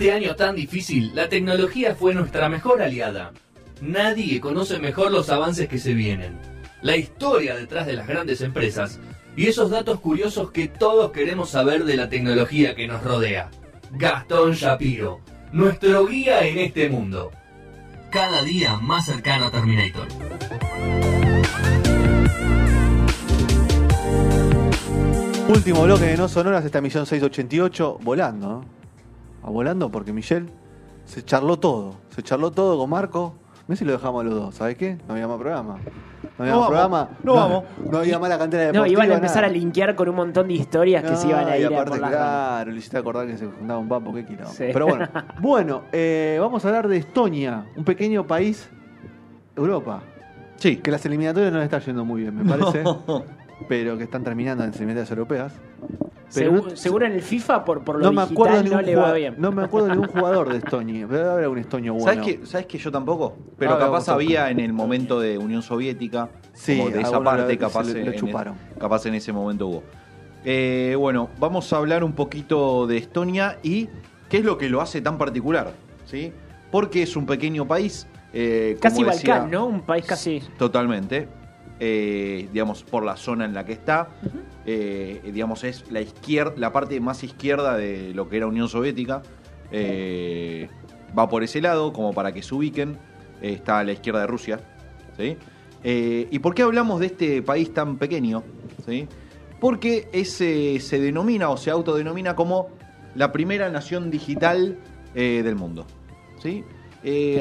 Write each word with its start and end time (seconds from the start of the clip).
este 0.00 0.12
año 0.12 0.34
tan 0.34 0.56
difícil, 0.56 1.14
la 1.14 1.28
tecnología 1.28 1.94
fue 1.94 2.14
nuestra 2.14 2.48
mejor 2.48 2.80
aliada. 2.80 3.32
Nadie 3.82 4.40
conoce 4.40 4.78
mejor 4.78 5.12
los 5.12 5.28
avances 5.28 5.68
que 5.68 5.76
se 5.76 5.92
vienen, 5.92 6.38
la 6.80 6.96
historia 6.96 7.54
detrás 7.54 7.86
de 7.86 7.92
las 7.92 8.08
grandes 8.08 8.40
empresas 8.40 8.98
y 9.36 9.48
esos 9.48 9.70
datos 9.70 10.00
curiosos 10.00 10.52
que 10.52 10.68
todos 10.68 11.12
queremos 11.12 11.50
saber 11.50 11.84
de 11.84 11.98
la 11.98 12.08
tecnología 12.08 12.74
que 12.74 12.88
nos 12.88 13.04
rodea. 13.04 13.50
Gastón 13.90 14.52
Shapiro, 14.52 15.20
nuestro 15.52 16.06
guía 16.06 16.46
en 16.46 16.60
este 16.60 16.88
mundo. 16.88 17.30
Cada 18.08 18.42
día 18.42 18.78
más 18.78 19.04
cercano 19.04 19.48
a 19.48 19.50
Terminator. 19.50 20.08
Último 25.46 25.82
bloque 25.82 26.06
de 26.06 26.16
No 26.16 26.26
Sonoras, 26.26 26.64
esta 26.64 26.78
emisión 26.78 27.04
688, 27.04 27.98
volando. 28.00 28.79
Ah, 29.42 29.50
volando 29.50 29.90
porque 29.90 30.12
Michelle 30.12 30.46
se 31.04 31.24
charló 31.24 31.58
todo. 31.58 31.94
Se 32.10 32.22
charló 32.22 32.50
todo 32.50 32.78
con 32.78 32.90
Marco. 32.90 33.34
Mirá 33.66 33.78
si 33.78 33.84
lo 33.84 33.92
dejamos 33.92 34.20
a 34.22 34.24
los 34.24 34.34
dos. 34.34 34.54
¿Sabes 34.54 34.76
qué? 34.76 34.98
No 35.06 35.14
había 35.14 35.28
más 35.28 35.38
programa. 35.38 35.78
No 36.38 36.44
había 36.44 36.52
No 36.54 36.60
más 36.60 36.70
vamos, 36.70 37.08
programa. 37.08 37.08
no 37.22 37.34
vamos. 37.34 37.64
No 37.90 37.98
había 37.98 38.18
más 38.18 38.28
la 38.28 38.38
cantera 38.38 38.62
de 38.64 38.72
No, 38.72 38.86
iban 38.86 39.10
a 39.10 39.14
empezar 39.14 39.44
a 39.44 39.48
linkear 39.48 39.94
con 39.94 40.08
un 40.08 40.16
montón 40.16 40.48
de 40.48 40.54
historias 40.54 41.04
que 41.04 41.14
se 41.16 41.28
iban 41.28 41.46
a 41.48 41.56
y 41.56 41.60
ir 41.60 41.66
a 41.66 41.68
aparte, 41.68 41.90
por 41.90 42.00
las 42.00 42.10
ramas. 42.10 42.26
claro, 42.28 42.70
le 42.72 42.78
hiciste 42.78 42.98
acordar 42.98 43.26
que 43.26 43.36
se 43.36 43.46
juntaba 43.46 43.78
un 43.78 43.88
papo, 43.88 44.12
qué 44.12 44.24
quilombo. 44.26 44.50
Sí. 44.50 44.64
Pero 44.72 44.86
bueno, 44.86 45.08
bueno 45.40 45.82
eh, 45.92 46.38
vamos 46.40 46.64
a 46.64 46.68
hablar 46.68 46.88
de 46.88 46.96
Estonia, 46.96 47.64
un 47.76 47.84
pequeño 47.84 48.26
país, 48.26 48.68
Europa, 49.56 50.02
Sí. 50.56 50.76
que 50.76 50.90
las 50.90 51.04
eliminatorias 51.06 51.52
no 51.52 51.58
le 51.58 51.64
está 51.64 51.78
yendo 51.78 52.04
muy 52.04 52.22
bien, 52.22 52.34
me 52.36 52.44
parece, 52.44 52.82
pero 53.68 53.96
que 53.96 54.04
están 54.04 54.24
terminando 54.24 54.64
en 54.64 54.70
las 54.70 54.76
eliminatorias 54.78 55.10
europeas. 55.10 55.52
Pero 56.34 56.76
seguro 56.76 57.06
en 57.06 57.12
el 57.12 57.22
FIFA, 57.22 57.64
por, 57.64 57.82
por 57.82 57.96
lo 57.98 58.04
no 58.04 58.12
me 58.12 58.22
acuerdo 58.22 58.56
de 58.56 58.62
digital, 58.62 58.70
no 58.70 58.80
ningún 58.82 58.86
le 58.86 58.96
va 58.96 59.02
jugador, 59.02 59.18
bien. 59.18 59.34
no 59.38 59.52
me 59.52 59.62
acuerdo 59.64 59.86
de 59.88 59.92
ningún 59.94 60.08
jugador 60.08 60.48
de 60.50 60.58
Estonia. 60.58 61.06
Debe 61.06 61.28
haber 61.28 61.44
algún 61.44 61.58
estonio 61.58 61.94
bueno. 61.94 62.06
¿Sabes 62.22 62.38
que, 62.38 62.46
¿Sabes 62.46 62.66
que 62.66 62.78
yo 62.78 62.92
tampoco? 62.92 63.36
Pero 63.58 63.72
Ah, 63.74 63.78
capaz 63.78 64.08
había 64.08 64.50
en 64.50 64.60
el 64.60 64.72
momento 64.72 65.18
de 65.20 65.38
Unión 65.38 65.62
Soviética, 65.62 66.28
Sí, 66.52 66.76
como 66.78 66.90
de 66.90 67.00
esa 67.00 67.20
parte, 67.22 67.52
lo- 67.54 67.58
capaz, 67.58 67.84
lo- 67.86 67.98
en- 67.98 68.14
chuparon. 68.14 68.54
capaz 68.78 69.06
en 69.06 69.14
ese 69.14 69.32
momento 69.32 69.66
hubo. 69.66 69.82
Eh, 70.44 70.94
bueno, 70.98 71.28
vamos 71.38 71.72
a 71.72 71.76
hablar 71.76 72.02
un 72.04 72.12
poquito 72.12 72.86
de 72.86 72.96
Estonia 72.98 73.58
y 73.62 73.88
qué 74.28 74.38
es 74.38 74.44
lo 74.44 74.56
que 74.56 74.68
lo 74.68 74.80
hace 74.80 75.00
tan 75.02 75.18
particular, 75.18 75.72
¿sí? 76.06 76.32
Porque 76.70 77.02
es 77.02 77.16
un 77.16 77.26
pequeño 77.26 77.66
país. 77.66 78.06
eh, 78.32 78.76
como 78.80 78.82
Casi 78.82 79.02
decía- 79.02 79.34
Balcán, 79.34 79.50
¿no? 79.50 79.66
Un 79.66 79.80
país 79.80 80.04
casi. 80.06 80.40
Totalmente. 80.56 81.26
Eh, 81.80 82.48
digamos, 82.52 82.84
por 82.84 83.02
la 83.04 83.16
zona 83.16 83.44
en 83.44 83.54
la 83.54 83.64
que 83.64 83.72
está. 83.72 84.06
Eh, 84.66 85.30
digamos, 85.32 85.64
es 85.64 85.90
la 85.90 86.00
izquierda, 86.00 86.52
la 86.56 86.72
parte 86.72 87.00
más 87.00 87.24
izquierda 87.24 87.76
de 87.76 88.12
lo 88.14 88.28
que 88.28 88.36
era 88.36 88.46
Unión 88.46 88.68
Soviética. 88.68 89.22
Eh, 89.70 90.68
va 91.18 91.28
por 91.28 91.42
ese 91.42 91.60
lado, 91.60 91.92
como 91.92 92.12
para 92.12 92.32
que 92.32 92.42
se 92.42 92.54
ubiquen. 92.54 92.98
Eh, 93.40 93.52
está 93.52 93.78
a 93.78 93.84
la 93.84 93.92
izquierda 93.92 94.20
de 94.20 94.26
Rusia. 94.26 94.60
¿sí? 95.16 95.36
¿Y 95.82 96.38
por 96.40 96.54
qué 96.54 96.62
hablamos 96.62 97.00
de 97.00 97.06
este 97.06 97.42
país 97.42 97.72
tan 97.72 97.96
pequeño? 97.96 98.42
¿sí? 98.86 99.08
Porque 99.58 100.08
ese 100.12 100.78
se 100.80 101.00
denomina 101.00 101.48
o 101.50 101.56
se 101.56 101.70
autodenomina 101.70 102.36
como 102.36 102.68
la 103.14 103.32
primera 103.32 103.70
nación 103.70 104.10
digital 104.10 104.76
del 105.14 105.56
mundo. 105.56 105.86
¿sí? 106.38 106.64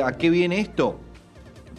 ¿A 0.03 0.13
qué 0.13 0.29
viene 0.29 0.61
esto? 0.61 0.99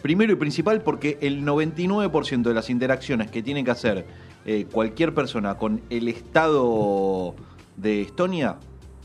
Primero 0.03 0.33
y 0.33 0.35
principal 0.35 0.81
porque 0.81 1.17
el 1.21 1.43
99% 1.43 2.41
de 2.43 2.53
las 2.53 2.69
interacciones 2.69 3.29
que 3.29 3.43
tiene 3.43 3.63
que 3.63 3.71
hacer 3.71 4.05
eh, 4.45 4.65
cualquier 4.71 5.13
persona 5.13 5.57
con 5.57 5.81
el 5.89 6.07
Estado 6.07 7.35
de 7.77 8.01
Estonia 8.01 8.57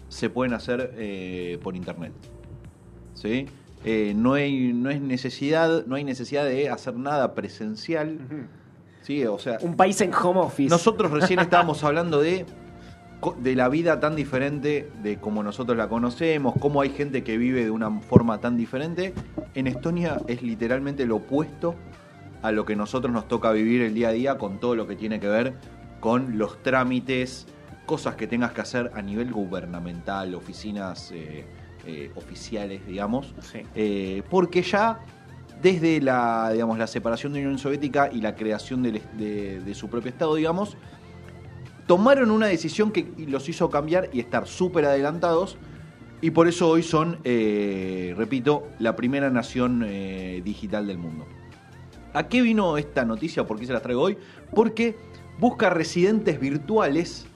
se 0.09 0.31
pueden 0.31 0.55
hacer 0.55 0.95
eh, 0.97 1.59
por 1.62 1.77
internet. 1.77 2.12
¿Sí? 3.15 3.47
Eh, 3.84 4.15
no, 4.17 4.34
hay, 4.34 4.73
no, 4.73 4.91
es 4.91 5.01
necesidad, 5.01 5.84
no 5.87 5.97
hay 5.97 6.05
necesidad 6.05 6.44
de 6.44 6.71
hacer 6.71 6.97
nada 6.97 7.34
presencial. 7.34 8.19
¿sí? 9.03 9.25
O 9.27 9.38
sea, 9.38 9.59
Un 9.60 9.77
país 9.77 10.00
en 10.00 10.12
home 10.15 10.41
office. 10.41 10.71
nosotros 10.71 11.10
recién 11.10 11.39
estábamos 11.41 11.84
hablando 11.84 12.21
de, 12.21 12.47
de 13.39 13.55
la 13.55 13.69
vida 13.69 14.00
tan 14.00 14.16
diferente 14.16 14.91
de 15.03 15.19
como 15.19 15.43
nosotros 15.43 15.77
la 15.77 15.89
conocemos, 15.89 16.55
cómo 16.59 16.81
hay 16.81 16.91
gente 16.91 17.22
que 17.22 17.37
vive 17.37 17.65
de 17.65 17.71
una 17.71 18.00
forma 18.00 18.41
tan 18.41 18.56
diferente. 18.56 19.12
En 19.55 19.66
Estonia 19.66 20.21
es 20.27 20.43
literalmente 20.43 21.06
lo 21.06 21.16
opuesto 21.16 21.75
a 22.42 22.52
lo 22.52 22.64
que 22.64 22.76
nosotros 22.76 23.12
nos 23.12 23.28
toca 23.28 23.50
vivir 23.52 23.82
el 23.82 23.94
día 23.94 24.08
a 24.08 24.12
día 24.12 24.38
con 24.38 24.58
todo 24.60 24.74
lo 24.74 24.86
que 24.86 24.97
tiene 24.97 25.20
que 25.20 25.28
ver 25.28 25.54
con 26.00 26.38
los 26.38 26.62
trámites, 26.62 27.47
cosas 27.84 28.16
que 28.16 28.26
tengas 28.26 28.52
que 28.52 28.60
hacer 28.60 28.91
a 28.94 29.02
nivel 29.02 29.32
gubernamental, 29.32 30.34
oficinas 30.34 31.10
eh, 31.12 31.44
eh, 31.86 32.10
oficiales, 32.14 32.86
digamos. 32.86 33.34
Sí. 33.41 33.62
Eh, 33.74 34.22
porque 34.30 34.62
ya 34.62 35.00
desde 35.60 36.00
la, 36.00 36.50
digamos, 36.52 36.78
la 36.78 36.86
separación 36.86 37.32
de 37.32 37.41
la 37.41 37.47
Unión 37.47 37.58
Soviética 37.58 38.10
y 38.12 38.20
la 38.20 38.34
creación 38.34 38.82
de, 38.82 39.00
de 39.64 39.74
su 39.74 39.88
propio 39.88 40.10
Estado, 40.10 40.34
digamos, 40.34 40.76
tomaron 41.86 42.30
una 42.30 42.47
decisión 42.47 42.91
que 42.91 43.12
los 43.26 43.48
hizo 43.48 43.70
cambiar 43.70 44.10
y 44.12 44.20
estar 44.20 44.47
súper 44.47 44.84
adelantados. 44.84 45.56
Y 46.20 46.30
por 46.30 46.48
eso 46.48 46.68
hoy 46.68 46.82
son, 46.82 47.18
repito, 47.24 48.68
la 48.78 48.97
primera 48.97 49.28
nación 49.28 49.80
digital 50.42 50.86
del 50.86 50.98
mundo. 50.98 51.26
¿A 52.16 52.28
qué 52.28 52.41
vino 52.41 52.78
esta 52.78 53.04
noticia? 53.04 53.47
¿Por 53.47 53.59
qué 53.59 53.66
se 53.66 53.75
las 53.75 53.82
traigo 53.82 54.00
hoy? 54.00 54.16
Porque 54.54 54.97
busca 55.38 55.69
residentes 55.69 56.41
virtuales, 56.41 57.27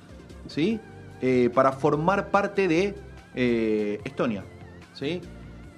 ¿sí? 0.47 0.81
Eh, 1.21 1.51
para 1.53 1.73
formar 1.73 2.31
parte 2.31 2.67
de 2.67 2.95
eh, 3.35 4.01
Estonia, 4.05 4.43
¿sí? 4.95 5.21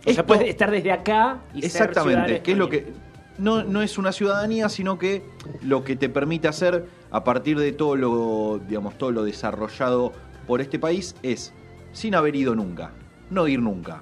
O 0.07 0.13
sea, 0.13 0.25
puedes 0.25 0.49
estar 0.49 0.71
desde 0.71 0.93
acá 0.93 1.41
y 1.53 1.63
ser 1.63 1.65
Exactamente, 1.65 2.13
ciudadano 2.13 2.43
que 2.45 2.53
es 2.53 2.59
lo 2.59 2.69
que 2.69 2.93
no, 3.39 3.65
no 3.65 3.83
es 3.83 3.99
una 3.99 4.13
ciudadanía, 4.13 4.69
sino 4.69 5.01
que 5.01 5.25
lo 5.63 5.83
que 5.83 5.97
te 5.97 6.09
permite 6.09 6.47
hacer 6.47 6.87
a 7.11 7.25
partir 7.25 7.59
de 7.59 7.73
todo 7.73 7.97
lo, 7.97 8.61
digamos, 8.69 8.97
todo 8.99 9.11
lo 9.11 9.25
desarrollado 9.25 10.13
por 10.47 10.61
este 10.61 10.79
país 10.79 11.17
es, 11.25 11.53
sin 11.91 12.15
haber 12.15 12.37
ido 12.37 12.55
nunca, 12.55 12.93
no 13.31 13.49
ir 13.49 13.59
nunca, 13.59 14.01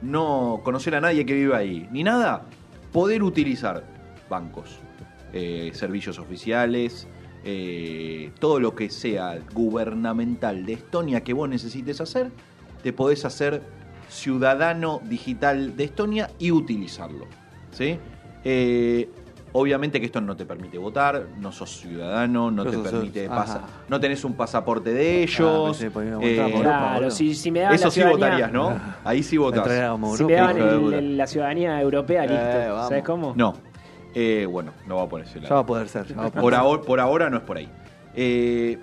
no 0.00 0.62
conocer 0.64 0.96
a 0.96 1.00
nadie 1.00 1.24
que 1.24 1.34
vive 1.34 1.54
ahí, 1.54 1.88
ni 1.92 2.02
nada, 2.02 2.46
poder 2.90 3.22
utilizar 3.22 4.01
bancos, 4.36 4.78
eh, 5.34 5.70
servicios 5.74 6.18
oficiales, 6.18 7.06
eh, 7.44 8.30
todo 8.40 8.58
lo 8.60 8.74
que 8.74 8.88
sea 8.88 9.38
gubernamental 9.52 10.64
de 10.64 10.72
Estonia 10.72 11.22
que 11.22 11.34
vos 11.34 11.48
necesites 11.50 12.00
hacer, 12.00 12.30
te 12.82 12.92
podés 12.94 13.24
hacer 13.26 13.62
ciudadano 14.08 15.00
digital 15.04 15.76
de 15.76 15.84
Estonia 15.84 16.30
y 16.38 16.50
utilizarlo. 16.50 17.26
¿sí? 17.72 17.98
Eh, 18.44 19.08
obviamente 19.52 20.00
que 20.00 20.06
esto 20.06 20.20
no 20.22 20.34
te 20.36 20.46
permite 20.46 20.78
votar, 20.78 21.26
no 21.40 21.52
sos 21.52 21.76
ciudadano, 21.80 22.50
no 22.50 22.64
No 22.64 22.70
te 22.70 22.76
sos- 22.76 22.88
permite 22.90 23.28
pasar, 23.28 23.62
no 23.88 24.00
tenés 24.00 24.24
un 24.24 24.32
pasaporte 24.34 24.92
de 24.94 25.22
ellos. 25.24 25.78
votar 25.92 26.04
eh, 26.22 26.58
Claro, 26.62 27.10
si, 27.10 27.34
si 27.34 27.50
me 27.50 27.60
daban 27.60 27.74
eso 27.74 27.84
la 27.86 27.90
sí 27.90 28.02
votarías, 28.02 28.52
¿no? 28.52 28.78
Ahí 29.04 29.22
sí 29.22 29.36
votás. 29.36 29.66
Si 30.16 30.24
me 30.24 30.32
daban 30.34 30.56
el- 30.58 30.92
el- 30.94 31.16
la 31.18 31.26
ciudadanía 31.26 31.80
europea, 31.80 32.22
listo. 32.26 32.42
Eh. 32.44 32.68
¿Sabes 32.88 33.04
cómo? 33.04 33.34
No. 33.36 33.54
Eh, 34.14 34.46
bueno, 34.50 34.72
no 34.86 34.96
va 34.96 35.08
por 35.08 35.20
ese 35.22 35.36
lado. 35.36 35.48
Ya 35.48 35.54
va 35.54 35.60
a 35.60 35.66
poder 35.66 35.88
ser. 35.88 36.02
va 36.18 36.26
a 36.26 36.30
poder 36.30 36.42
Por, 36.42 36.52
ser. 36.52 36.60
ahora, 36.60 36.82
por 36.82 37.00
ahora 37.00 37.30
no 37.30 37.36
es 37.38 37.42
por 37.42 37.56
ahí. 37.56 37.68
Eh, 38.14 38.78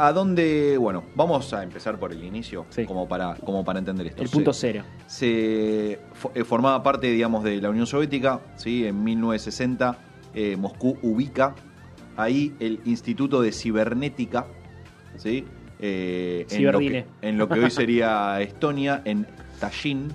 ¿A 0.00 0.12
dónde? 0.12 0.76
Bueno, 0.78 1.02
vamos 1.16 1.52
a 1.52 1.62
empezar 1.64 1.98
por 1.98 2.12
el 2.12 2.22
inicio, 2.22 2.66
Sí. 2.68 2.84
como, 2.84 3.08
para, 3.08 3.34
como 3.36 3.64
para 3.64 3.80
entender 3.80 4.06
esto. 4.08 4.22
El 4.22 4.28
punto 4.28 4.52
Se- 4.52 4.72
cero. 4.72 4.84
se 5.06 5.92
eh, 5.92 6.44
formaba 6.44 6.82
parte, 6.84 7.08
digamos, 7.10 7.42
de 7.42 7.60
la 7.60 7.70
Unión 7.70 7.86
Soviética, 7.86 8.40
¿sí? 8.56 8.86
En 8.86 9.02
1960 9.02 9.98
eh, 10.34 10.56
Moscú 10.56 10.96
ubica 11.02 11.54
ahí 12.16 12.54
el 12.60 12.80
Instituto 12.84 13.40
de 13.42 13.50
Cibernética, 13.50 14.46
¿sí? 15.16 15.44
Eh, 15.80 16.46
en, 16.50 16.64
lo 16.70 16.78
que, 16.78 17.06
en 17.22 17.38
lo 17.38 17.48
que 17.48 17.58
hoy 17.60 17.70
sería 17.70 18.40
Estonia, 18.40 19.02
en 19.04 19.26
Tallinn, 19.58 20.12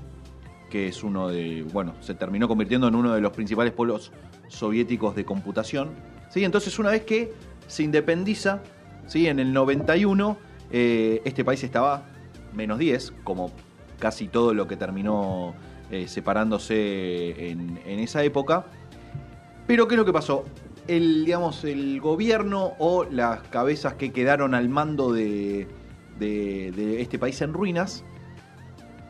que 0.73 0.87
es 0.87 1.03
uno 1.03 1.29
de, 1.29 1.63
bueno, 1.71 1.93
se 1.99 2.15
terminó 2.15 2.47
convirtiendo 2.47 2.87
en 2.87 2.95
uno 2.95 3.13
de 3.13 3.21
los 3.21 3.31
principales 3.31 3.73
polos 3.73 4.11
soviéticos 4.47 5.15
de 5.15 5.23
computación. 5.23 5.91
¿sí? 6.29 6.43
Entonces, 6.43 6.79
una 6.79 6.89
vez 6.89 7.03
que 7.03 7.31
se 7.67 7.83
independiza, 7.83 8.63
¿sí? 9.05 9.27
en 9.27 9.37
el 9.37 9.53
91, 9.53 10.35
eh, 10.71 11.21
este 11.25 11.45
país 11.45 11.63
estaba 11.63 12.07
menos 12.55 12.79
10, 12.79 13.13
como 13.23 13.51
casi 13.99 14.27
todo 14.27 14.55
lo 14.55 14.67
que 14.67 14.75
terminó 14.75 15.53
eh, 15.91 16.07
separándose 16.07 17.51
en, 17.51 17.77
esa 17.85 18.23
época. 18.23 18.65
Pero, 19.67 19.87
¿qué 19.87 19.93
es 19.93 19.99
lo 19.99 20.05
que 20.05 20.13
pasó? 20.13 20.43
El, 20.87 21.23
digamos, 21.23 21.65
el 21.65 22.01
gobierno 22.01 22.73
o 22.79 23.03
las 23.03 23.43
cabezas 23.43 23.93
que 23.93 24.11
quedaron 24.11 24.55
al 24.55 24.69
mando 24.69 25.13
de 25.13 25.67
este 26.19 27.19
país 27.19 27.39
en 27.43 27.53
ruinas 27.53 28.03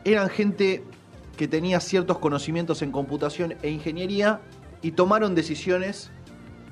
eran 0.04 0.28
gente 0.28 0.84
que 1.36 1.48
tenía 1.48 1.80
ciertos 1.80 2.18
conocimientos 2.18 2.82
en 2.82 2.90
computación 2.92 3.54
e 3.62 3.70
ingeniería 3.70 4.40
y 4.82 4.92
tomaron 4.92 5.34
decisiones 5.34 6.10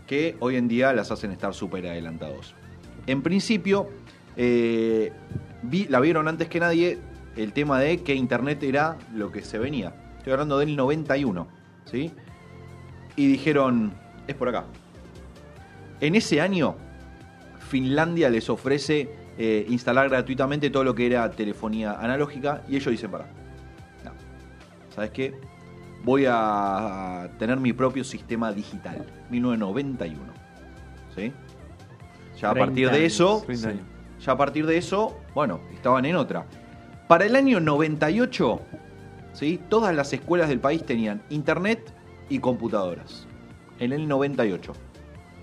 que 0.07 0.37
hoy 0.41 0.57
en 0.57 0.69
día 0.69 0.93
las 0.93 1.11
hacen 1.11 1.31
estar 1.33 1.55
súper 1.55 1.87
adelantados. 1.87 2.55
En 3.07 3.23
principio, 3.23 3.89
eh, 4.37 5.13
vi- 5.63 5.87
la 5.89 6.01
vieron 6.01 6.29
antes 6.29 6.49
que 6.49 6.61
nadie 6.61 6.99
el 7.37 7.53
tema 7.53 7.81
de 7.81 7.99
que 8.03 8.15
Internet 8.15 8.63
era 8.63 8.99
lo 9.15 9.33
que 9.33 9.43
se 9.43 9.59
venía. 9.59 9.95
Estoy 10.19 10.35
hablando 10.35 10.59
del 10.59 10.77
91, 10.77 11.49
¿sí? 11.85 12.13
Y 13.17 13.27
dijeron, 13.27 13.93
es 14.27 14.35
por 14.37 14.49
acá. 14.49 14.65
En 16.01 16.15
ese 16.15 16.41
año, 16.41 16.77
Finlandia 17.69 18.29
les 18.29 18.51
ofrece 18.51 19.09
eh, 19.39 19.65
instalar 19.71 20.11
gratuitamente 20.11 20.69
todo 20.69 20.85
lo 20.85 20.95
que 20.95 21.07
era 21.07 21.31
telefonía 21.31 21.93
analógica 21.99 22.63
y 22.69 22.77
ellos 22.77 22.91
dicen, 22.91 23.11
para, 23.11 23.27
¿sabes 24.95 25.11
qué? 25.11 25.35
Voy 26.05 26.25
a 26.29 27.31
tener 27.39 27.59
mi 27.59 27.73
propio 27.73 28.05
sistema 28.05 28.53
digital, 28.53 29.07
1991, 29.31 30.33
¿sí? 31.15 31.33
Ya 32.41 32.51
a 32.51 32.55
30 32.55 32.67
partir 32.67 32.91
de 32.91 33.07
eso, 33.07 33.43
30 33.47 33.69
años. 33.69 33.83
ya 34.21 34.33
a 34.33 34.37
partir 34.37 34.67
de 34.67 34.77
eso, 34.77 35.17
bueno, 35.35 35.61
estaban 35.73 36.05
en 36.05 36.17
otra. 36.17 36.47
Para 37.07 37.25
el 37.25 37.37
año 37.37 37.61
98, 37.61 38.61
¿sí? 39.33 39.61
todas 39.69 39.95
las 39.95 40.13
escuelas 40.13 40.49
del 40.49 40.61
país 40.61 40.85
tenían 40.85 41.23
internet 41.31 41.93
y 42.29 42.39
computadoras. 42.39 43.27
En 43.79 43.93
el 43.93 44.09
98. 44.09 44.73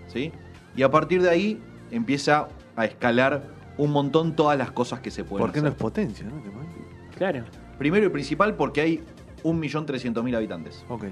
¿sí? 0.07 0.31
Y 0.75 0.83
a 0.83 0.91
partir 0.91 1.21
de 1.21 1.29
ahí 1.29 1.61
empieza 1.91 2.47
a 2.75 2.85
escalar 2.85 3.43
un 3.77 3.91
montón 3.91 4.35
todas 4.35 4.57
las 4.57 4.71
cosas 4.71 4.99
que 4.99 5.11
se 5.11 5.23
pueden 5.23 5.45
¿Por 5.45 5.53
qué 5.53 5.61
no 5.61 5.69
es 5.69 5.75
potencia? 5.75 6.25
¿no? 6.25 6.41
Claro. 7.15 7.43
Primero 7.77 8.07
y 8.07 8.09
principal 8.09 8.55
porque 8.55 8.81
hay 8.81 9.03
1.300.000 9.43 10.35
habitantes. 10.35 10.85
Ok. 10.89 11.05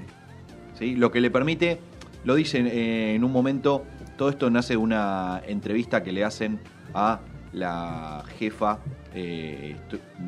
¿sí? 0.74 0.96
Lo 0.96 1.12
que 1.12 1.22
le 1.22 1.32
permite, 1.32 1.80
lo 2.24 2.36
dicen 2.36 2.68
eh, 2.68 3.16
en 3.16 3.24
un 3.24 3.32
momento, 3.32 3.84
todo 4.18 4.30
esto 4.30 4.50
nace 4.50 4.74
de 4.74 4.78
una 4.78 5.42
entrevista 5.48 6.04
que 6.04 6.12
le 6.12 6.24
hacen 6.24 6.60
a 6.94 7.20
la 7.54 8.24
jefa, 8.38 8.80
eh, 9.14 9.76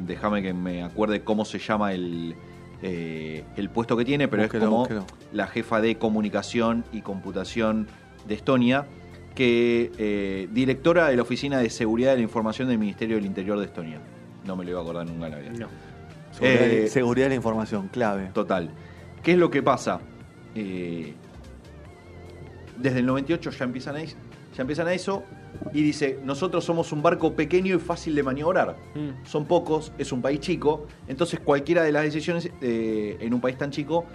déjame 0.06 0.42
que 0.42 0.54
me 0.54 0.84
acuerde 0.84 1.22
cómo 1.22 1.46
se 1.46 1.60
llama 1.60 1.94
el, 1.94 2.36
eh, 2.82 3.44
el 3.56 3.70
puesto 3.70 3.96
que 3.98 4.06
tiene, 4.06 4.28
pero 4.28 4.44
Búsquelo, 4.44 4.64
es 4.64 4.68
como 4.70 4.80
búsquelo. 4.80 5.06
la 5.34 5.48
jefa 5.48 5.82
de 5.82 5.98
comunicación 5.98 6.86
y 6.92 7.02
computación 7.02 7.88
de 8.28 8.36
Estonia, 8.36 8.88
que 9.36 9.92
eh, 9.98 10.48
directora 10.52 11.10
de 11.10 11.16
la 11.16 11.22
Oficina 11.22 11.60
de 11.60 11.70
Seguridad 11.70 12.12
de 12.12 12.18
la 12.18 12.24
Información 12.24 12.68
del 12.68 12.78
Ministerio 12.78 13.16
del 13.18 13.26
Interior 13.26 13.60
de 13.60 13.66
Estonia. 13.66 14.00
No 14.46 14.56
me 14.56 14.64
lo 14.64 14.72
iba 14.72 14.80
a 14.80 14.84
acordar 14.84 15.06
nunca 15.06 15.28
en 15.28 15.32
la 15.32 15.38
vida. 15.40 15.52
No. 15.52 15.68
Seguridad, 16.40 16.68
Eh, 16.70 16.88
seguridad 16.88 17.26
de 17.26 17.30
la 17.30 17.36
información, 17.36 17.88
clave. 17.90 18.32
Total. 18.34 18.72
¿Qué 19.22 19.34
es 19.34 19.38
lo 19.38 19.50
que 19.50 19.62
pasa? 19.62 20.00
Eh, 20.56 21.14
desde 22.78 23.00
el 23.00 23.06
98 23.06 23.52
ya 23.52 23.66
empiezan, 23.66 23.98
a, 23.98 24.04
ya 24.04 24.16
empiezan 24.58 24.88
a 24.88 24.94
eso 24.94 25.24
y 25.74 25.82
dice, 25.82 26.20
nosotros 26.24 26.64
somos 26.64 26.92
un 26.92 27.02
barco 27.02 27.34
pequeño 27.34 27.76
y 27.76 27.80
fácil 27.80 28.16
de 28.16 28.24
maniobrar. 28.24 28.78
Mm. 28.96 29.26
Son 29.26 29.46
pocos, 29.46 29.92
es 29.98 30.12
un 30.12 30.22
país 30.22 30.40
chico, 30.40 30.88
entonces 31.08 31.40
cualquiera 31.40 31.84
de 31.84 31.92
las 31.92 32.04
decisiones 32.04 32.50
eh, 32.62 33.18
en 33.20 33.34
un 33.34 33.42
país 33.42 33.58
tan 33.58 33.72
chico 33.72 34.06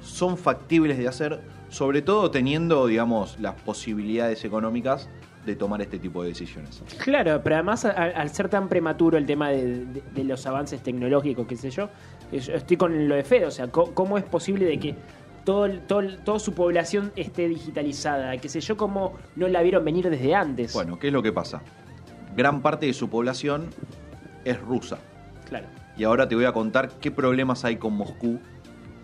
son 0.00 0.36
factibles 0.36 0.98
de 0.98 1.08
hacer, 1.08 1.40
sobre 1.68 2.02
todo 2.02 2.30
teniendo, 2.30 2.86
digamos, 2.86 3.38
las 3.40 3.54
posibilidades 3.54 4.44
económicas 4.44 5.08
de 5.44 5.56
tomar 5.56 5.82
este 5.82 5.98
tipo 5.98 6.22
de 6.22 6.28
decisiones. 6.28 6.82
Claro, 7.02 7.40
pero 7.42 7.56
además 7.56 7.84
al 7.84 8.30
ser 8.30 8.48
tan 8.48 8.68
prematuro 8.68 9.18
el 9.18 9.26
tema 9.26 9.50
de, 9.50 9.84
de- 9.86 10.02
de 10.14 10.24
los 10.24 10.46
avances 10.46 10.80
tecnológicos, 10.82 11.46
qué 11.46 11.56
sé 11.56 11.70
yo, 11.70 11.88
eh, 12.30 12.40
estoy 12.54 12.76
con 12.76 13.08
lo 13.08 13.14
de 13.16 13.24
Fede, 13.24 13.46
o 13.46 13.50
sea, 13.50 13.68
¿cómo, 13.68 14.18
es 14.18 14.24
posible 14.24 14.66
de 14.66 14.78
que 14.78 14.94
todo, 15.44 15.68
todo 15.88 16.02
toda 16.24 16.38
su 16.38 16.54
población 16.54 17.10
esté 17.16 17.48
digitalizada? 17.48 18.36
Qué 18.36 18.48
sé 18.48 18.60
yo, 18.60 18.76
¿cómo 18.76 19.14
no 19.34 19.48
la 19.48 19.62
vieron 19.62 19.84
venir 19.84 20.08
desde 20.08 20.34
antes? 20.34 20.72
Bueno, 20.74 20.98
¿qué 20.98 21.08
es 21.08 21.12
lo 21.12 21.22
que 21.22 21.32
pasa? 21.32 21.60
Gran 22.36 22.62
parte 22.62 22.86
de 22.86 22.92
su 22.94 23.10
población 23.10 23.66
es 24.44 24.60
rusa. 24.60 24.98
Claro. 25.48 25.66
Y 25.96 26.04
ahora 26.04 26.28
te 26.28 26.36
voy 26.36 26.44
a 26.44 26.52
contar 26.52 26.88
qué 27.00 27.10
problemas 27.10 27.64
hay 27.64 27.76
con 27.76 27.94
Moscú, 27.94 28.38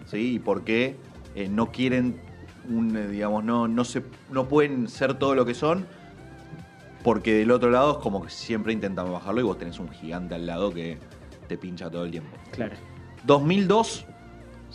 ¿sí? 0.07 0.35
Y 0.35 0.39
por 0.39 0.63
qué 0.63 0.97
eh, 1.35 1.49
no 1.49 1.71
quieren, 1.73 2.21
un, 2.71 2.97
eh, 2.97 3.09
digamos, 3.09 3.43
no, 3.45 3.67
no, 3.69 3.85
se, 3.85 4.03
no 4.31 4.47
pueden 4.49 4.87
ser 4.89 5.15
todo 5.15 5.35
lo 5.35 5.45
que 5.45 5.53
son, 5.55 5.85
porque 7.09 7.33
del 7.33 7.51
otro 7.53 7.71
lado 7.71 7.93
es 7.93 7.97
como 8.03 8.23
que 8.23 8.29
siempre 8.29 8.71
intentan 8.71 9.11
bajarlo 9.11 9.41
y 9.41 9.43
vos 9.45 9.57
tenés 9.57 9.79
un 9.79 9.89
gigante 9.89 10.35
al 10.35 10.45
lado 10.45 10.71
que 10.75 10.99
te 11.47 11.57
pincha 11.57 11.89
todo 11.89 12.05
el 12.05 12.11
tiempo. 12.11 12.37
Claro. 12.51 12.77
2002 13.25 14.05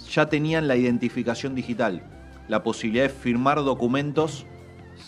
ya 0.09 0.25
tenían 0.29 0.67
la 0.67 0.75
identificación 0.75 1.53
digital, 1.53 2.01
la 2.47 2.63
posibilidad 2.63 3.03
de 3.03 3.09
firmar 3.09 3.57
documentos 3.63 4.47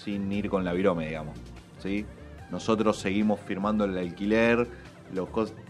sin 0.03 0.31
ir 0.31 0.49
con 0.51 0.63
la 0.63 0.73
virome, 0.73 1.07
digamos. 1.07 1.35
¿sí? 1.79 2.05
Nosotros 2.51 2.97
seguimos 2.99 3.39
firmando 3.39 3.85
el 3.85 3.97
alquiler 3.97 4.67
los 5.11 5.27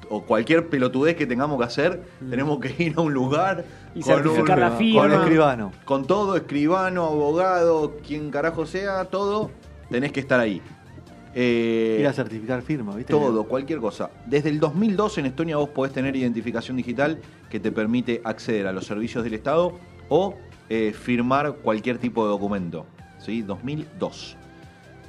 o 0.09 0.23
cualquier 0.25 0.67
pelotudez 0.67 1.15
que 1.15 1.25
tengamos 1.25 1.57
que 1.57 1.63
hacer, 1.63 2.03
tenemos 2.29 2.59
que 2.59 2.83
ir 2.83 2.95
a 2.97 3.01
un 3.01 3.13
lugar 3.13 3.63
Y 3.95 4.01
con 4.01 4.13
certificar 4.15 4.57
un- 4.57 4.61
la 4.61 4.69
Con 4.71 4.77
firma. 4.77 5.05
el 5.05 5.11
escribano. 5.13 5.71
con 5.85 6.05
todo, 6.05 6.35
escribano, 6.35 7.05
abogado, 7.05 7.95
quien 8.05 8.29
carajo 8.29 8.65
sea, 8.65 9.05
todo, 9.05 9.51
tenés 9.89 10.11
que 10.11 10.19
estar 10.19 10.41
ahí. 10.41 10.61
Eh, 11.37 11.97
Ir 11.99 12.07
a 12.07 12.13
certificar 12.13 12.61
firma, 12.61 12.95
¿viste? 12.95 13.11
todo, 13.11 13.43
cualquier 13.43 13.79
cosa. 13.79 14.09
Desde 14.25 14.49
el 14.49 14.59
2002 14.59 15.17
en 15.17 15.25
Estonia 15.25 15.57
vos 15.57 15.67
podés 15.69 15.91
tener 15.91 16.15
identificación 16.15 16.77
digital 16.77 17.19
que 17.49 17.59
te 17.59 17.73
permite 17.73 18.21
acceder 18.23 18.67
a 18.67 18.71
los 18.71 18.85
servicios 18.85 19.21
del 19.25 19.33
Estado 19.33 19.77
o 20.07 20.35
eh, 20.69 20.93
firmar 20.97 21.55
cualquier 21.57 21.97
tipo 21.97 22.23
de 22.23 22.29
documento. 22.29 22.85
¿sí? 23.19 23.41
2002. 23.41 24.37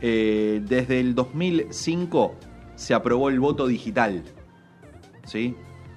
Eh, 0.02 0.60
desde 0.66 0.98
el 1.00 1.14
2005 1.14 2.34
se 2.74 2.92
aprobó 2.92 3.28
el 3.28 3.38
voto 3.38 3.68
digital. 3.68 4.24
¿sí? 5.24 5.54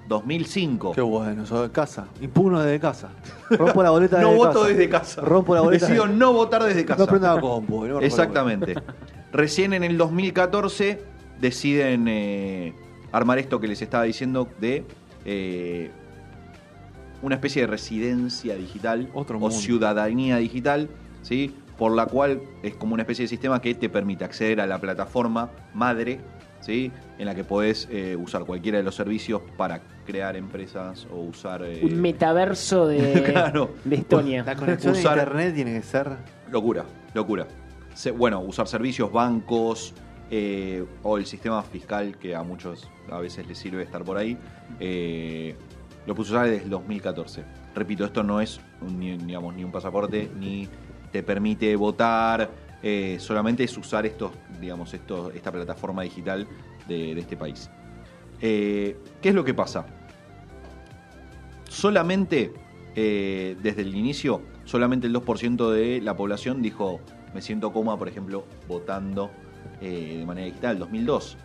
2005. 0.08 0.92
Qué 0.92 1.00
bueno, 1.00 1.42
eso 1.44 1.62
de 1.62 1.70
casa. 1.70 2.06
Impugno 2.20 2.60
desde 2.60 2.80
casa. 2.80 3.10
Rompo 3.50 3.82
la 3.82 3.90
boleta 3.90 4.16
No 4.20 4.28
desde 4.28 4.38
voto 4.38 4.52
casa. 4.60 4.68
desde 4.68 4.88
casa. 4.88 5.20
Rompo 5.22 5.54
la 5.54 5.60
boleta. 5.60 5.86
Decido 5.86 6.04
desde- 6.04 6.18
no 6.18 6.32
votar 6.32 6.62
desde 6.64 6.84
casa. 6.84 7.00
No 7.00 7.06
prenda 7.06 7.34
la 7.34 7.40
compu. 7.40 7.86
no 7.86 7.98
me 8.00 8.06
Exactamente. 8.06 8.74
Recién 9.32 9.72
en 9.72 9.84
el 9.84 9.96
2014 9.96 11.00
deciden 11.40 12.06
eh, 12.08 12.72
armar 13.12 13.38
esto 13.38 13.60
que 13.60 13.68
les 13.68 13.80
estaba 13.82 14.04
diciendo 14.04 14.48
de 14.60 14.84
eh, 15.24 15.90
una 17.22 17.36
especie 17.36 17.62
de 17.62 17.66
residencia 17.68 18.54
digital 18.56 19.08
Otro 19.14 19.36
o 19.36 19.40
mundo. 19.40 19.54
ciudadanía 19.56 20.38
digital, 20.38 20.88
¿sí? 21.22 21.54
por 21.78 21.92
la 21.94 22.06
cual 22.06 22.42
es 22.62 22.74
como 22.74 22.94
una 22.94 23.02
especie 23.04 23.24
de 23.24 23.28
sistema 23.28 23.60
que 23.62 23.74
te 23.74 23.88
permite 23.88 24.24
acceder 24.24 24.60
a 24.60 24.66
la 24.66 24.78
plataforma 24.80 25.50
madre, 25.74 26.20
¿sí? 26.60 26.90
en 27.18 27.26
la 27.26 27.34
que 27.34 27.44
podés 27.44 27.88
eh, 27.90 28.16
usar 28.16 28.44
cualquiera 28.44 28.78
de 28.78 28.84
los 28.84 28.94
servicios 28.96 29.40
para 29.56 29.80
crear 30.06 30.36
empresas 30.36 31.06
o 31.12 31.20
usar... 31.20 31.62
eh, 31.64 31.80
Un 31.84 32.00
metaverso 32.00 32.86
de, 32.88 33.22
Claro. 33.32 33.70
de 33.84 33.96
Estonia. 33.96 34.42
La 34.44 34.56
conexión 34.56 34.94
Usar- 34.94 35.18
a 35.18 35.22
internet 35.22 35.54
tiene 35.54 35.72
que 35.74 35.82
ser. 35.82 36.08
Locura, 36.50 36.84
locura. 37.14 37.46
Bueno, 38.16 38.40
usar 38.40 38.66
servicios, 38.68 39.12
bancos 39.12 39.92
eh, 40.30 40.84
o 41.02 41.18
el 41.18 41.26
sistema 41.26 41.62
fiscal 41.62 42.16
que 42.18 42.34
a 42.34 42.42
muchos 42.42 42.88
a 43.10 43.18
veces 43.18 43.46
les 43.46 43.58
sirve 43.58 43.82
estar 43.82 44.04
por 44.04 44.16
ahí. 44.16 44.36
eh, 44.78 45.54
lo 46.06 46.14
puse 46.14 46.32
a 46.32 46.36
usar 46.36 46.48
desde 46.48 46.64
el 46.64 46.70
2014. 46.70 47.44
Repito, 47.74 48.04
esto 48.04 48.22
no 48.22 48.40
es 48.40 48.58
ni, 48.80 49.16
digamos, 49.18 49.54
ni 49.54 49.64
un 49.64 49.70
pasaporte 49.70 50.30
ni 50.38 50.66
te 51.12 51.22
permite 51.22 51.76
votar. 51.76 52.50
eh, 52.82 53.18
solamente 53.20 53.64
es 53.64 53.76
usar 53.76 54.06
estos, 54.06 54.30
digamos, 54.60 54.94
estos, 54.94 55.34
esta 55.34 55.52
plataforma 55.52 56.02
digital 56.02 56.46
de, 56.88 57.14
de 57.14 57.20
este 57.20 57.36
país. 57.36 57.68
Eh, 58.40 58.96
¿Qué 59.20 59.28
es 59.28 59.34
lo 59.34 59.44
que 59.44 59.52
pasa? 59.54 59.86
solamente 61.68 62.52
desde 62.94 63.82
el 63.82 63.94
inicio, 63.94 64.42
solamente 64.64 65.06
el 65.06 65.14
2% 65.14 65.70
de 65.70 66.00
la 66.02 66.16
población 66.16 66.60
dijo, 66.60 67.00
me 67.34 67.40
siento 67.42 67.72
cómoda, 67.72 67.96
por 67.96 68.08
ejemplo, 68.08 68.44
votando 68.68 69.30
eh, 69.80 70.16
de 70.18 70.26
manera 70.26 70.46
digital, 70.46 70.78
2002. 70.78 71.36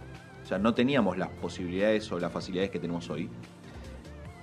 O 0.44 0.48
sea, 0.48 0.60
no 0.60 0.74
teníamos 0.74 1.18
las 1.18 1.30
posibilidades 1.30 2.12
o 2.12 2.20
las 2.20 2.32
facilidades 2.32 2.70
que 2.72 2.80
tenemos 2.80 3.10
hoy. 3.10 3.30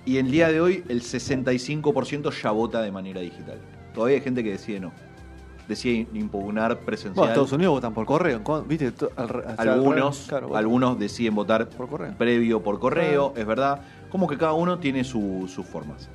Y 0.05 0.17
el 0.17 0.29
día 0.31 0.49
de 0.49 0.59
hoy, 0.59 0.83
el 0.89 1.01
65% 1.01 2.31
ya 2.41 2.51
vota 2.51 2.81
de 2.81 2.91
manera 2.91 3.21
digital. 3.21 3.57
Todavía 3.93 4.17
hay 4.17 4.21
gente 4.21 4.43
que 4.43 4.51
decide 4.51 4.79
no. 4.81 4.91
Decide 5.67 6.07
impugnar 6.13 6.79
presencial. 6.79 7.13
Bueno, 7.15 7.31
Estados 7.31 7.53
Unidos 7.53 7.75
votan 7.75 7.93
por 7.93 8.05
correo. 8.05 8.41
¿Viste? 8.67 8.91
Al 9.15 9.69
algunos. 9.69 10.25
Claro, 10.27 10.57
algunos 10.57 10.99
deciden 10.99 11.35
votar 11.35 11.69
por 11.69 11.87
correo. 11.87 12.13
previo 12.17 12.61
por 12.61 12.79
correo, 12.81 13.33
es 13.37 13.45
verdad. 13.45 13.79
Como 14.09 14.27
que 14.27 14.37
cada 14.37 14.51
uno 14.53 14.79
tiene 14.79 15.05
su- 15.05 15.45
sus 15.47 15.65
formas. 15.65 16.09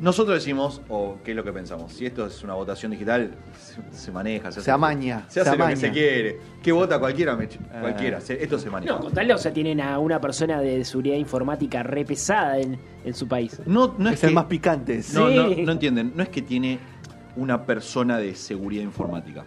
Nosotros 0.00 0.36
decimos, 0.36 0.80
o 0.88 1.18
qué 1.22 1.32
es 1.32 1.36
lo 1.36 1.44
que 1.44 1.52
pensamos, 1.52 1.92
si 1.92 2.06
esto 2.06 2.24
es 2.26 2.42
una 2.42 2.54
votación 2.54 2.90
digital, 2.90 3.32
se, 3.58 3.82
se 3.98 4.10
maneja, 4.10 4.50
se, 4.50 4.62
Se 4.62 4.70
amaña, 4.70 5.26
se 5.28 5.40
hace 5.42 5.50
se 5.50 5.56
lo 5.58 5.66
que 5.66 5.76
se 5.76 5.90
quiere. 5.90 6.38
¿Qué 6.62 6.72
vota 6.72 6.98
cualquiera? 6.98 7.36
Me- 7.36 7.48
Ah. 7.72 7.80
cualquiera, 7.82 8.18
se- 8.20 8.42
esto 8.42 8.58
se 8.58 8.70
maneja. 8.70 8.94
No, 8.94 9.00
con 9.00 9.12
tal, 9.12 9.30
o 9.30 9.36
sea, 9.38 9.52
tienen 9.52 9.78
a 9.80 9.98
una 9.98 10.18
persona 10.18 10.60
de 10.62 10.84
seguridad 10.86 11.16
informática 11.16 11.82
re 11.82 12.04
pesada 12.06 12.58
en, 12.58 12.78
en 13.04 13.14
su 13.14 13.28
país. 13.28 13.60
No, 13.66 13.94
no 13.98 14.08
es, 14.08 14.14
es 14.14 14.24
el 14.24 14.28
que- 14.30 14.34
más 14.34 14.44
picante. 14.46 14.96
No, 15.12 15.28
Sí. 15.28 15.36
no, 15.36 15.64
no 15.66 15.72
entienden. 15.72 16.12
No 16.16 16.22
es 16.22 16.30
que 16.30 16.40
tiene 16.40 16.78
una 17.36 17.66
persona 17.66 18.16
de 18.18 18.34
seguridad 18.34 18.82
informática, 18.82 19.44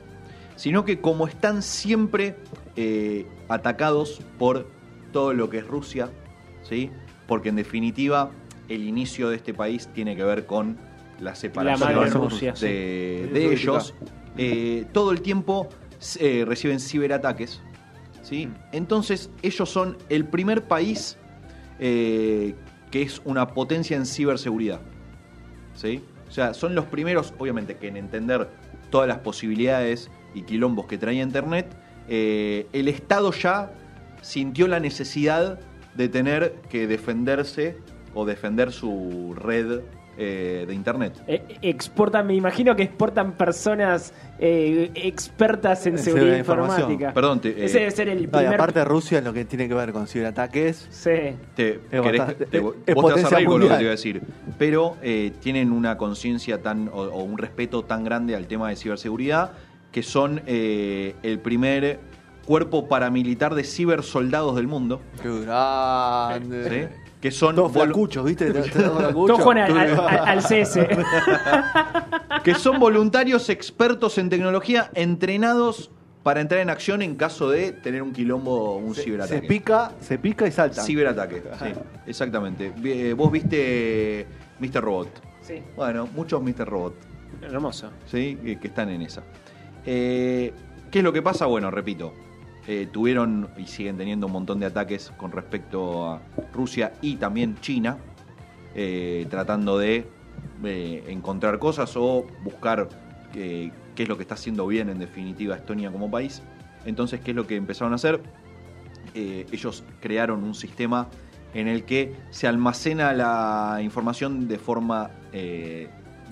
sino 0.55 0.85
que 0.85 1.01
como 1.01 1.27
están 1.27 1.63
siempre 1.63 2.35
eh, 2.75 3.25
atacados 3.49 4.21
por 4.37 4.67
todo 5.11 5.33
lo 5.33 5.49
que 5.49 5.57
es 5.59 5.67
Rusia, 5.67 6.09
¿sí? 6.61 6.91
porque 7.27 7.49
en 7.49 7.55
definitiva 7.55 8.31
el 8.69 8.83
inicio 8.83 9.29
de 9.29 9.37
este 9.37 9.53
país 9.53 9.89
tiene 9.93 10.15
que 10.15 10.23
ver 10.23 10.45
con 10.45 10.77
la 11.19 11.35
separación 11.35 12.11
somos 12.11 12.33
Rusia. 12.33 12.55
sí. 12.55 12.65
de, 12.65 13.29
de 13.33 13.53
ellos. 13.53 13.93
Eh, 14.37 14.85
todo 14.91 15.11
el 15.11 15.21
tiempo 15.21 15.69
eh, 16.19 16.43
reciben 16.47 16.79
ciberataques. 16.79 17.61
¿sí? 18.23 18.49
Entonces, 18.71 19.29
ellos 19.41 19.69
son 19.69 19.97
el 20.09 20.25
primer 20.25 20.63
país 20.63 21.17
eh, 21.79 22.55
que 22.91 23.01
es 23.01 23.21
una 23.25 23.47
potencia 23.49 23.95
en 23.95 24.05
ciberseguridad. 24.05 24.81
¿sí? 25.75 26.01
O 26.27 26.31
sea, 26.31 26.53
son 26.53 26.75
los 26.75 26.85
primeros, 26.85 27.33
obviamente, 27.37 27.77
que 27.77 27.87
en 27.87 27.97
entender 27.97 28.49
todas 28.89 29.07
las 29.07 29.19
posibilidades 29.19 30.09
y 30.33 30.43
quilombos 30.43 30.87
que 30.87 30.97
traía 30.97 31.21
Internet, 31.21 31.75
eh, 32.07 32.67
el 32.73 32.87
Estado 32.87 33.31
ya 33.31 33.71
sintió 34.21 34.67
la 34.67 34.79
necesidad 34.79 35.59
de 35.95 36.09
tener 36.09 36.55
que 36.69 36.87
defenderse 36.87 37.77
o 38.13 38.25
defender 38.25 38.71
su 38.71 39.33
red 39.37 39.81
eh, 40.15 40.65
de 40.67 40.75
Internet. 40.75 41.23
Eh, 41.27 41.57
exportan, 41.63 42.27
me 42.27 42.35
imagino 42.35 42.75
que 42.75 42.83
exportan 42.83 43.31
personas 43.31 44.13
eh, 44.37 44.91
expertas 44.93 45.87
en 45.87 45.97
seguridad 45.97 46.37
informática. 46.37 47.11
Perdón, 47.13 47.39
te, 47.41 47.49
eh, 47.49 47.65
Ese 47.65 47.79
debe 47.79 47.89
ser 47.91 48.09
el 48.09 48.17
No, 48.17 48.23
y 48.23 48.27
primer. 48.27 48.53
aparte 48.53 48.85
Rusia 48.85 49.17
en 49.17 49.23
lo 49.23 49.33
que 49.33 49.43
tiene 49.45 49.67
que 49.67 49.73
ver 49.73 49.91
con 49.91 50.05
ciberataques. 50.05 50.87
Sí. 50.91 51.09
Te, 51.55 51.79
Es 51.89 52.01
querés- 52.01 52.37
te- 52.47 52.57
es- 52.57 52.61
vos 52.61 52.75
es 52.85 52.85
te 52.85 52.93
vas 53.23 53.33
a 53.33 53.45
con 53.45 53.59
lo 53.61 53.67
que 53.67 53.73
te 53.73 53.77
voy 53.79 53.87
a 53.87 53.89
decir. 53.89 54.21
Pero 54.59 54.97
eh, 55.01 55.31
tienen 55.39 55.71
una 55.71 55.97
conciencia 55.97 56.61
tan 56.61 56.89
o, 56.89 57.01
o 57.01 57.23
un 57.23 57.39
respeto 57.39 57.83
tan 57.83 58.03
grande 58.03 58.35
al 58.35 58.45
tema 58.45 58.69
de 58.69 58.75
ciberseguridad 58.75 59.53
que 59.91 60.03
son 60.03 60.41
eh, 60.45 61.15
el 61.23 61.39
primer 61.39 61.99
cuerpo 62.45 62.87
paramilitar 62.87 63.55
de 63.55 63.63
cibersoldados 63.63 64.55
del 64.57 64.67
mundo. 64.67 65.01
Qué 65.23 65.41
grande. 65.41 66.69
¿sí? 66.91 67.02
Que 67.23 67.31
son 67.31 67.55
Todos 67.55 67.71
flacuchos, 67.71 68.25
¿viste? 68.25 68.51
Todos 68.53 69.41
juegan 69.41 69.71
al, 69.71 69.77
al- 69.77 69.99
al- 69.99 70.27
al 70.27 70.43
CS. 70.43 70.77
que 72.43 72.53
son 72.55 72.79
voluntarios 72.81 73.49
expertos 73.49 74.17
en 74.17 74.29
tecnología 74.29 74.91
entrenados 74.93 75.89
para 76.21 76.41
entrar 76.41 76.59
en 76.59 76.69
acción 76.69 77.01
en 77.01 77.15
caso 77.15 77.49
de 77.49 77.71
tener 77.71 78.01
un 78.03 78.11
quilombo 78.11 78.51
o 78.73 78.75
un 78.77 78.93
Se, 78.93 79.03
ciberataque. 79.03 79.39
se 79.41 79.47
pica, 79.47 79.91
se 80.01 80.17
pica 80.19 80.47
y 80.47 80.51
salta. 80.51 80.83
Ciberataque, 80.83 81.43
sí, 81.59 81.65
exactamente. 82.07 82.73
Eh, 82.83 83.13
Vos 83.15 83.31
viste 83.31 84.27
Mr. 84.59 84.81
Robot. 84.81 85.07
Sí. 85.41 85.61
Bueno, 85.77 86.09
muchos 86.13 86.41
Mr. 86.43 86.65
Robot, 86.67 86.95
Hermoso. 87.41 87.89
¿sí? 88.05 88.37
Que, 88.43 88.59
que 88.59 88.67
están 88.67 88.89
en 88.89 89.01
esa. 89.01 89.23
Eh, 89.85 90.53
¿Qué 90.91 90.99
es 90.99 91.03
lo 91.05 91.13
que 91.13 91.21
pasa? 91.21 91.45
Bueno, 91.45 91.71
repito, 91.71 92.13
eh, 92.65 92.87
tuvieron 92.89 93.49
y 93.57 93.67
siguen 93.67 93.97
teniendo 93.97 94.27
un 94.27 94.33
montón 94.33 94.61
de 94.61 94.67
ataques 94.67 95.11
con 95.17 95.33
respecto 95.33 96.07
a 96.07 96.21
Rusia 96.53 96.93
y 97.01 97.17
también 97.17 97.57
China, 97.59 97.97
eh, 98.73 99.27
tratando 99.29 99.77
de 99.77 100.07
eh, 100.63 101.03
encontrar 101.09 101.59
cosas 101.59 101.93
o 101.97 102.25
buscar 102.41 102.87
qué 103.33 103.71
es 103.97 104.07
lo 104.07 104.15
que 104.15 104.21
está 104.21 104.35
haciendo 104.35 104.65
bien 104.67 104.89
en 104.89 104.99
definitiva 104.99 105.55
Estonia 105.55 105.91
como 105.91 106.09
país. 106.09 106.41
Entonces, 106.85 107.19
¿qué 107.19 107.31
es 107.31 107.35
lo 107.35 107.47
que 107.47 107.57
empezaron 107.57 107.91
a 107.91 107.95
hacer? 107.95 108.21
Ellos 109.13 109.83
crearon 109.99 110.43
un 110.43 110.53
sistema 110.53 111.07
en 111.53 111.67
el 111.67 111.83
que 111.83 112.15
se 112.29 112.47
almacena 112.47 113.11
la 113.13 113.79
información 113.81 114.47
de 114.47 114.57
forma 114.59 115.09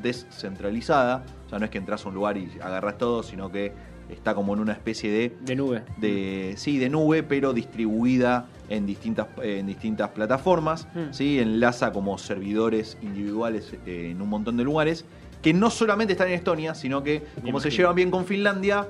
descentralizada. 0.01 1.25
O 1.47 1.49
sea, 1.49 1.59
no 1.59 1.65
es 1.65 1.71
que 1.71 1.79
entras 1.79 2.05
a 2.05 2.09
un 2.09 2.15
lugar 2.15 2.37
y 2.37 2.49
agarras 2.61 2.97
todo, 2.99 3.23
sino 3.23 3.51
que 3.51 3.73
está 4.11 4.35
como 4.35 4.53
en 4.53 4.59
una 4.59 4.73
especie 4.73 5.09
de 5.11 5.33
De 5.41 5.55
nube. 5.55 5.81
de 5.97 6.53
sí 6.57 6.77
de 6.77 6.89
nube 6.89 7.23
pero 7.23 7.53
distribuida 7.53 8.45
en 8.69 8.85
distintas 8.85 9.27
en 9.41 9.65
distintas 9.67 10.09
plataformas 10.09 10.87
Mm. 10.93 11.11
sí 11.13 11.39
enlaza 11.39 11.91
como 11.91 12.17
servidores 12.17 12.97
individuales 13.01 13.73
eh, 13.85 14.09
en 14.11 14.21
un 14.21 14.29
montón 14.29 14.57
de 14.57 14.63
lugares 14.63 15.05
que 15.41 15.53
no 15.53 15.69
solamente 15.69 16.13
están 16.13 16.27
en 16.27 16.35
Estonia 16.35 16.75
sino 16.75 17.03
que 17.03 17.23
como 17.43 17.59
se 17.59 17.69
llevan 17.69 17.95
bien 17.95 18.11
con 18.11 18.25
Finlandia 18.25 18.87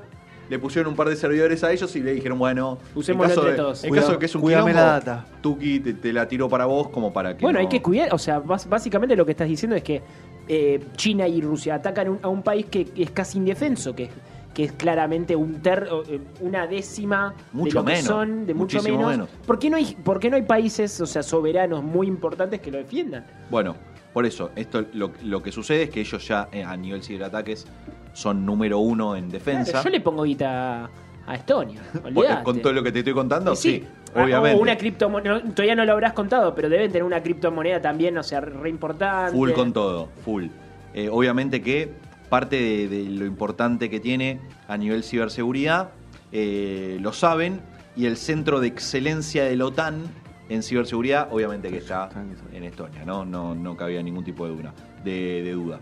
le 0.49 0.59
pusieron 0.59 0.91
un 0.91 0.97
par 0.97 1.07
de 1.07 1.15
servidores 1.15 1.63
a 1.63 1.71
ellos 1.71 1.95
y 1.95 2.01
le 2.01 2.13
dijeron 2.13 2.37
bueno 2.37 2.77
Usémoslo 2.93 3.23
en 3.23 3.29
caso 3.29 3.41
entre 3.41 3.51
de, 3.51 3.57
todos. 3.57 3.83
en 3.85 3.89
Cuida- 3.89 4.01
caso 4.01 4.13
de 4.13 4.19
que 4.19 4.25
es 4.25 4.35
un 4.35 4.41
quilombo, 4.41 4.67
la 4.67 4.81
data. 4.83 5.25
Tuki 5.41 5.79
te, 5.79 5.93
te 5.93 6.11
la 6.11 6.27
tiro 6.27 6.49
para 6.49 6.65
vos 6.65 6.89
como 6.89 7.13
para 7.13 7.37
que 7.37 7.41
Bueno, 7.43 7.59
no- 7.59 7.61
hay 7.63 7.69
que 7.69 7.81
cuidar, 7.81 8.13
o 8.13 8.17
sea, 8.17 8.39
básicamente 8.39 9.15
lo 9.15 9.25
que 9.25 9.31
estás 9.31 9.47
diciendo 9.47 9.77
es 9.77 9.83
que 9.83 10.01
eh, 10.49 10.83
China 10.97 11.25
y 11.27 11.39
Rusia 11.39 11.75
atacan 11.75 12.09
un- 12.09 12.19
a 12.21 12.27
un 12.27 12.43
país 12.43 12.65
que 12.65 12.85
es 12.97 13.11
casi 13.11 13.37
indefenso, 13.37 13.95
que, 13.95 14.09
que 14.53 14.65
es 14.65 14.71
claramente 14.73 15.35
un 15.35 15.61
ter, 15.61 15.87
eh, 16.09 16.19
una 16.41 16.67
décima 16.67 17.33
Mucho 17.53 17.69
de 17.69 17.73
lo 17.79 17.85
que 17.85 17.91
menos, 17.93 18.05
son, 18.05 18.45
de 18.45 18.53
mucho 18.53 18.81
menos. 18.83 19.11
menos. 19.11 19.29
¿Por, 19.45 19.59
qué 19.59 19.69
no 19.69 19.77
hay, 19.77 19.95
¿Por 20.03 20.19
qué 20.19 20.29
no 20.29 20.35
hay 20.35 20.41
países, 20.43 20.99
o 20.99 21.05
sea, 21.05 21.23
soberanos 21.23 21.83
muy 21.83 22.07
importantes 22.07 22.59
que 22.59 22.71
lo 22.71 22.77
defiendan? 22.77 23.25
Bueno, 23.49 23.75
por 24.13 24.25
eso, 24.25 24.51
esto 24.55 24.85
lo, 24.93 25.11
lo 25.23 25.41
que 25.41 25.51
sucede 25.51 25.83
es 25.83 25.89
que 25.89 26.01
ellos 26.01 26.27
ya 26.27 26.49
eh, 26.51 26.63
a 26.63 26.75
nivel 26.75 27.01
ciberataques 27.01 27.65
son 28.13 28.45
número 28.45 28.79
uno 28.79 29.15
en 29.15 29.29
defensa. 29.29 29.71
Claro, 29.71 29.85
yo 29.85 29.89
le 29.91 30.01
pongo 30.01 30.23
guita 30.23 30.89
a 31.25 31.35
Estonia. 31.35 31.81
Con- 31.93 32.17
olvidate. 32.17 32.43
Con 32.43 32.61
todo 32.61 32.73
lo 32.73 32.83
que 32.83 32.91
te 32.91 32.99
estoy 32.99 33.13
contando, 33.13 33.55
sí, 33.55 33.85
obviamente. 34.13 34.57
O 34.59 34.61
una 34.61 34.77
criptomoneda, 34.77 35.41
todavía 35.55 35.75
no 35.75 35.85
lo 35.85 35.93
habrás 35.93 36.11
contado, 36.11 36.53
pero 36.53 36.67
deben 36.67 36.91
tener 36.91 37.03
una 37.03 37.23
criptomoneda 37.23 37.81
también, 37.81 38.17
o 38.17 38.23
sea, 38.23 38.41
re 38.41 38.69
importante. 38.69 39.31
Full 39.31 39.51
con 39.53 39.71
todo, 39.71 40.09
full. 40.25 40.47
Eh, 40.93 41.07
obviamente 41.09 41.61
que 41.61 41.93
parte 42.31 42.55
de, 42.55 42.87
de 42.87 43.03
lo 43.11 43.27
importante 43.27 43.91
que 43.91 43.99
tiene 43.99 44.39
a 44.67 44.77
nivel 44.77 45.03
ciberseguridad 45.03 45.91
eh, 46.31 46.97
lo 47.01 47.11
saben 47.11 47.59
y 47.95 48.05
el 48.05 48.15
centro 48.15 48.61
de 48.61 48.67
excelencia 48.67 49.43
de 49.43 49.55
la 49.57 49.65
OTAN 49.65 50.03
en 50.47 50.63
ciberseguridad, 50.63 51.27
obviamente 51.31 51.69
que 51.69 51.77
está 51.77 52.09
en 52.53 52.63
Estonia, 52.63 53.05
no, 53.05 53.25
no, 53.25 53.53
no 53.53 53.75
cabía 53.75 54.01
ningún 54.01 54.23
tipo 54.23 54.45
de 54.45 54.55
duda. 54.55 54.73
De, 55.03 55.41
de 55.43 55.51
duda. 55.51 55.79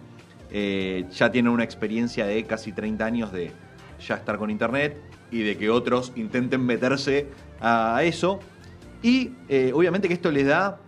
Eh, 0.51 1.05
ya 1.11 1.31
tienen 1.31 1.51
una 1.51 1.63
experiencia 1.63 2.25
de 2.25 2.43
casi 2.45 2.71
30 2.71 3.05
años 3.05 3.31
de 3.31 3.51
ya 4.05 4.15
estar 4.15 4.37
con 4.37 4.49
internet 4.49 4.97
y 5.31 5.43
de 5.43 5.57
que 5.57 5.69
otros 5.69 6.13
intenten 6.15 6.65
meterse 6.65 7.27
a 7.61 8.01
eso. 8.03 8.39
Y 9.03 9.31
eh, 9.47 9.71
obviamente 9.73 10.07
que 10.07 10.15
esto 10.15 10.31
les 10.31 10.47
da 10.47 10.79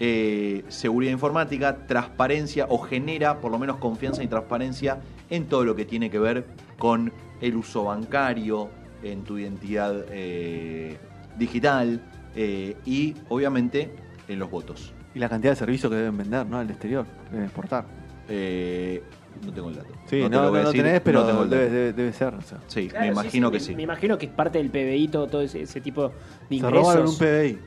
eh, 0.00 0.64
seguridad 0.68 1.12
informática, 1.12 1.86
transparencia 1.86 2.66
o 2.68 2.78
genera 2.78 3.40
por 3.40 3.50
lo 3.52 3.58
menos 3.58 3.76
confianza 3.78 4.22
y 4.22 4.28
transparencia 4.28 4.98
en 5.30 5.46
todo 5.46 5.64
lo 5.64 5.74
que 5.76 5.84
tiene 5.84 6.10
que 6.10 6.18
ver 6.18 6.44
con 6.78 7.12
el 7.40 7.56
uso 7.56 7.84
bancario, 7.84 8.68
en 9.02 9.22
tu 9.22 9.38
identidad 9.38 10.04
eh, 10.10 10.96
digital 11.38 12.00
eh, 12.34 12.76
y 12.84 13.14
obviamente 13.28 13.94
en 14.28 14.38
los 14.38 14.50
votos. 14.50 14.92
Y 15.14 15.18
la 15.18 15.28
cantidad 15.28 15.52
de 15.52 15.56
servicios 15.56 15.90
que 15.90 15.96
deben 15.96 16.16
vender, 16.16 16.46
¿no? 16.46 16.58
Al 16.58 16.68
exterior, 16.70 17.06
deben 17.30 17.44
exportar. 17.44 17.84
Eh, 18.28 19.02
no 19.44 19.52
tengo 19.52 19.68
el 19.68 19.76
dato. 19.76 19.92
Sí, 20.06 20.20
te 20.22 20.28
no, 20.28 20.50
no, 20.50 20.62
no 20.62 20.72
tenés, 20.72 21.00
pero 21.02 21.20
no 21.20 21.26
tengo 21.26 21.42
el 21.44 21.50
dato. 21.50 21.62
debe, 21.62 21.70
debe- 21.76 21.92
debe 21.92 22.12
ser. 22.12 22.34
o 22.34 22.40
sea. 22.42 22.58
Sí, 22.66 22.88
Claro, 22.88 23.06
me 23.06 23.12
imagino 23.12 23.48
sí, 23.48 23.52
que 23.52 23.58
me- 23.58 23.64
sí. 23.64 23.76
Me 23.76 23.82
imagino 23.82 24.18
que 24.18 24.26
es 24.26 24.32
parte 24.32 24.58
del 24.58 24.70
PBI 24.70 25.08
todo, 25.08 25.26
todo 25.26 25.42
ese, 25.42 25.62
ese 25.62 25.80
tipo 25.80 26.08
de 26.08 26.14
Se 26.48 26.54
ingresos. 26.56 26.72
robaron 26.82 27.08
un 27.08 27.16
PBI. 27.18 27.58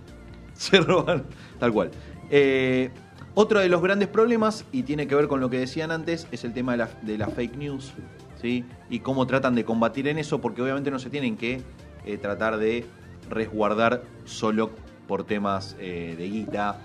Se 0.53 0.77
roban, 0.81 1.24
tal 1.60 1.72
cual. 1.72 1.91
Eh, 2.29 2.89
otro 3.36 3.60
de 3.60 3.69
los 3.69 3.81
grandes 3.81 4.07
problemas, 4.07 4.65
y 4.72 4.84
tiene 4.84 5.07
que 5.07 5.15
ver 5.15 5.27
con 5.27 5.39
lo 5.39 5.50
que 5.50 5.60
decían 5.60 5.91
antes, 5.91 6.27
es 6.31 6.43
el 6.43 6.53
tema 6.53 6.72
de 6.74 6.79
la, 6.79 6.89
de 7.03 7.17
la 7.17 7.27
fake 7.27 7.55
news, 7.55 7.93
¿sí? 8.41 8.65
Y 8.89 9.00
cómo 9.00 9.27
tratan 9.27 9.53
de 9.55 9.63
combatir 9.63 10.07
en 10.07 10.17
eso, 10.17 10.41
porque 10.41 10.62
obviamente 10.62 10.89
no 10.89 10.98
se 11.00 11.10
tienen 11.10 11.38
que 11.38 11.62
eh, 12.05 12.17
tratar 12.17 12.57
de 12.57 12.86
resguardar 13.29 14.03
solo 14.25 14.72
por 15.07 15.24
temas 15.24 15.75
eh, 15.79 16.15
de 16.17 16.29
guita 16.29 16.79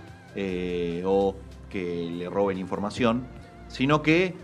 o 1.04 1.36
que 1.70 2.10
le 2.10 2.28
roben 2.30 2.58
información, 2.58 3.26
sino 3.68 4.02
que 4.02 4.34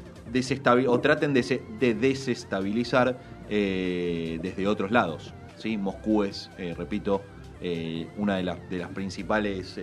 o 0.87 1.00
traten 1.00 1.33
de, 1.33 1.43
se- 1.43 1.62
de 1.81 1.95
desestabilizar 1.95 3.19
desde 3.49 4.67
otros 4.67 4.90
lados. 4.90 5.33
¿sí? 5.57 5.78
Moscú 5.78 6.25
es, 6.25 6.50
repito, 6.76 7.23
una 8.19 8.37
de, 8.37 8.43
las 8.43 8.69
de 8.69 8.78
las 8.78 8.90
principales 8.90 9.78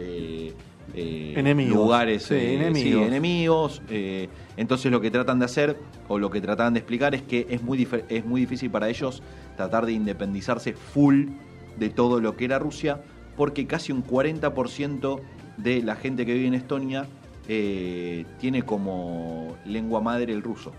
eh, 0.93 1.33
Enemigos. 1.35 1.75
lugares, 1.75 2.23
Sí, 2.23 2.35
eh, 2.35 2.55
enemigos. 2.55 3.01
sí, 3.01 3.07
enemigos. 3.07 3.81
eh, 3.89 4.29
entonces 4.57 4.91
lo 4.91 5.01
que 5.01 5.11
tratan 5.11 5.39
de 5.39 5.45
hacer 5.45 5.77
o 6.07 6.19
lo 6.19 6.29
que 6.29 6.39
tratan 6.41 6.73
de 6.73 6.79
explicar 6.79 7.15
es 7.15 7.21
que 7.23 7.47
es 7.49 7.61
muy, 7.63 7.87
es 8.09 8.25
muy 8.25 8.41
difícil 8.41 8.69
para 8.69 8.89
ellos 8.89 9.21
tratar 9.57 9.85
de 9.85 9.93
independizarse 9.93 10.73
full 10.73 11.27
de 11.77 11.89
todo 11.89 12.21
lo 12.21 12.37
que 12.37 12.45
era 12.45 12.59
Rusia, 12.59 13.01
porque 13.35 13.67
casi 13.67 13.91
un 13.91 14.03
40% 14.05 15.19
de 15.57 15.81
la 15.81 15.95
gente 15.95 16.25
que 16.25 16.33
vive 16.33 16.47
en 16.47 16.53
Estonia 16.53 17.07
eh, 17.47 18.25
tiene 18.39 18.63
como 18.63 19.55
lengua 19.65 20.01
madre 20.01 20.31
el 20.33 20.41
ruso. 20.41 20.71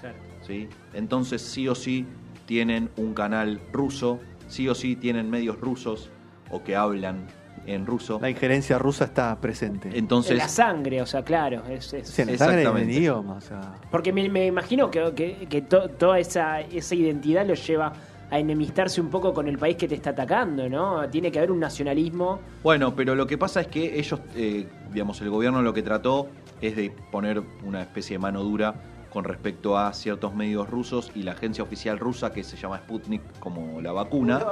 Claro. 0.00 0.16
¿sí? 0.46 0.68
Entonces 0.94 1.40
sí 1.42 1.68
o 1.68 1.74
sí 1.74 2.06
tienen 2.46 2.90
un 2.96 3.14
canal 3.14 3.60
ruso, 3.72 4.18
sí 4.48 4.68
o 4.68 4.74
sí 4.74 4.96
tienen 4.96 5.30
medios 5.30 5.60
rusos 5.60 6.10
o 6.50 6.64
que 6.64 6.74
hablan 6.74 7.26
en 7.66 7.86
ruso. 7.86 8.18
La 8.20 8.30
injerencia 8.30 8.78
rusa 8.78 9.04
está 9.04 9.36
presente. 9.40 9.88
En 9.88 9.94
la 9.94 9.98
Entonces, 9.98 10.42
sangre, 10.50 11.02
o 11.02 11.06
sea, 11.06 11.22
claro. 11.22 11.62
Es, 11.68 11.92
es- 11.92 12.08
Sí, 12.08 12.22
en 12.22 12.32
la 12.32 12.38
sangre 12.38 12.54
en 12.54 12.58
el 12.60 12.66
Exactamente. 12.66 12.92
idioma. 12.98 13.34
O 13.34 13.40
sea, 13.40 13.74
Porque 13.90 14.12
me, 14.12 14.28
me 14.28 14.46
imagino 14.46 14.90
que, 14.90 15.12
que- 15.14 15.46
que 15.48 15.62
to- 15.62 15.88
toda 15.90 16.18
esa, 16.18 16.60
esa 16.60 16.94
identidad 16.94 17.46
los 17.46 17.64
lleva 17.66 17.92
a 18.30 18.38
enemistarse 18.38 19.00
un 19.00 19.08
poco 19.10 19.34
con 19.34 19.48
el 19.48 19.58
país 19.58 19.76
que 19.76 19.88
te 19.88 19.96
está 19.96 20.10
atacando, 20.10 20.68
¿no? 20.68 21.08
Tiene 21.10 21.32
que 21.32 21.38
haber 21.38 21.50
un 21.50 21.58
nacionalismo. 21.60 22.38
Bueno, 22.62 22.94
pero 22.94 23.14
lo 23.16 23.26
que 23.26 23.36
pasa 23.36 23.60
es 23.60 23.66
que 23.66 23.98
ellos, 23.98 24.20
eh, 24.36 24.66
digamos, 24.92 25.20
el 25.20 25.30
gobierno 25.30 25.62
lo 25.62 25.74
que 25.74 25.82
trató 25.82 26.28
es 26.60 26.76
de 26.76 26.92
poner 27.10 27.42
una 27.64 27.82
especie 27.82 28.14
de 28.14 28.18
mano 28.20 28.42
dura 28.44 28.74
con 29.10 29.24
respecto 29.24 29.76
a 29.76 29.92
ciertos 29.92 30.34
medios 30.34 30.70
rusos 30.70 31.10
y 31.14 31.22
la 31.24 31.32
agencia 31.32 31.64
oficial 31.64 31.98
rusa 31.98 32.32
que 32.32 32.44
se 32.44 32.56
llama 32.56 32.78
Sputnik 32.78 33.22
como 33.40 33.80
la 33.80 33.92
vacuna, 33.92 34.44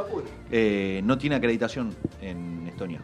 eh, 0.50 1.00
no 1.04 1.16
tiene 1.16 1.36
acreditación 1.36 1.94
en 2.20 2.66
Estonia. 2.66 3.00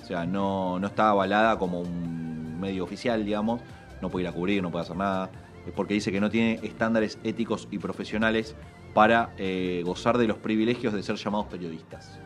O 0.00 0.04
sea, 0.04 0.24
no, 0.24 0.78
no 0.78 0.86
está 0.86 1.10
avalada 1.10 1.58
como 1.58 1.80
un 1.80 2.58
medio 2.60 2.84
oficial, 2.84 3.24
digamos, 3.24 3.60
no 4.00 4.08
puede 4.08 4.24
ir 4.24 4.28
a 4.28 4.32
cubrir, 4.32 4.62
no 4.62 4.70
puede 4.70 4.84
hacer 4.84 4.96
nada, 4.96 5.30
porque 5.74 5.94
dice 5.94 6.10
que 6.12 6.20
no 6.20 6.30
tiene 6.30 6.60
estándares 6.62 7.18
éticos 7.24 7.68
y 7.70 7.78
profesionales 7.78 8.54
para 8.94 9.32
eh, 9.38 9.82
gozar 9.84 10.18
de 10.18 10.26
los 10.26 10.38
privilegios 10.38 10.92
de 10.92 11.02
ser 11.02 11.16
llamados 11.16 11.46
periodistas. 11.46 12.18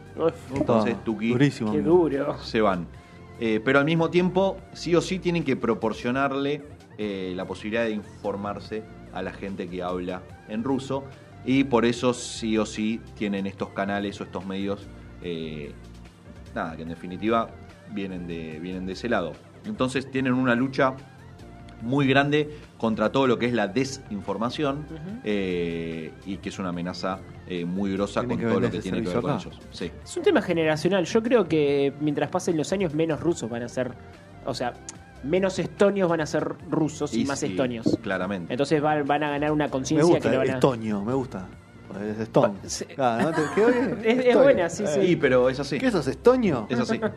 Entonces, 0.55 1.03
Tuki, 1.05 1.31
Durísimo. 1.31 1.73
Qué 1.73 1.79
amigo. 1.79 2.09
duro. 2.09 2.39
se 2.39 2.61
van. 2.61 2.87
Eh, 3.39 3.61
pero 3.63 3.79
al 3.79 3.85
mismo 3.85 4.09
tiempo, 4.09 4.57
sí 4.73 4.95
o 4.95 5.01
sí 5.01 5.19
tienen 5.19 5.45
que 5.45 5.57
proporcionarle 5.57 6.63
eh, 6.99 7.33
la 7.37 7.45
posibilidad 7.45 7.85
de 7.85 7.91
informarse 7.91 8.83
a 9.13 9.23
la 9.23 9.33
gente 9.33 9.69
que 9.69 9.83
habla 9.83 10.23
en 10.49 10.65
ruso. 10.65 11.05
Y 11.45 11.65
por 11.65 11.85
eso 11.85 12.13
sí 12.13 12.59
o 12.59 12.67
sí 12.67 13.01
tienen 13.15 13.47
estos 13.47 13.71
canales 13.71 14.21
o 14.21 14.25
estos 14.25 14.45
medios, 14.47 14.87
eh, 15.23 15.73
nada, 16.55 16.77
que 16.77 16.83
en 16.83 16.89
definitiva 16.89 17.49
vienen 17.93 18.27
de, 18.27 18.59
vienen 18.61 18.87
de 18.87 18.93
ese 18.93 19.09
lado. 19.09 19.33
Entonces 19.65 20.11
tienen 20.11 20.33
una 20.33 20.55
lucha 20.55 20.95
muy 21.83 22.07
grande 22.07 22.51
contra 22.79 23.13
todo 23.13 23.27
lo 23.27 23.39
que 23.39 23.47
es 23.47 23.53
la 23.53 23.69
desinformación 23.69 24.87
eh, 25.25 26.13
y 26.25 26.37
que 26.39 26.49
es 26.49 26.59
una 26.59 26.71
amenaza 26.71 27.21
eh, 27.47 27.65
muy 27.65 27.93
grosa 27.93 28.21
¿Tiene 28.21 28.43
con 28.43 28.53
todo 28.53 28.61
lo 28.61 28.71
que 28.71 28.81
tiene 28.81 29.03
que 29.03 29.09
ver 29.09 29.21
con 29.21 29.37
ellos. 29.37 29.61
Sí. 29.71 29.91
Es 30.03 30.17
un 30.17 30.23
tema 30.23 30.43
generacional. 30.43 31.05
Yo 31.05 31.23
creo 31.23 31.47
que 31.47 31.93
mientras 32.01 32.31
pasen 32.31 32.57
los 32.57 32.73
años, 32.73 32.95
menos 32.95 33.21
rusos 33.21 33.49
van 33.49 33.63
a 33.63 33.69
ser. 33.69 33.93
O 34.45 34.55
sea, 34.55 34.73
menos 35.25 35.59
estonios 35.59 36.09
van 36.09 36.21
a 36.21 36.27
ser 36.27 36.55
rusos 36.71 37.15
y, 37.15 37.25
más 37.25 37.41
sí, 37.41 37.47
estonios. 37.47 37.99
Claramente. 38.03 38.53
Entonces 38.53 38.81
van, 38.81 39.05
van 39.07 39.23
a 39.25 39.31
ganar 39.31 39.53
una 39.53 39.69
conciencia 39.71 40.07
que 40.09 40.15
gusta, 40.19 40.31
le 40.31 40.37
van 40.39 40.51
a. 40.51 40.55
Estonio, 40.55 41.03
me 41.05 41.15
gusta. 41.15 41.47
Es 42.11 42.19
Stone. 42.21 42.55
Pa- 42.63 42.69
se- 42.69 42.87
Claro, 42.87 43.31
¿no? 43.31 43.37
¿Te- 43.37 43.43
¿Qué 43.55 43.65
oye? 43.65 43.97
Es- 44.31 44.37
buena, 44.37 44.69
sí, 44.69 44.85
sí. 44.87 45.01
Sí, 45.07 45.17
pero 45.17 45.49
es 45.49 45.59
así. 45.61 45.79
¿Qué 45.79 45.91
sos, 45.91 46.07
Estonio? 46.07 46.67
Es 46.69 46.79
así. 46.81 47.01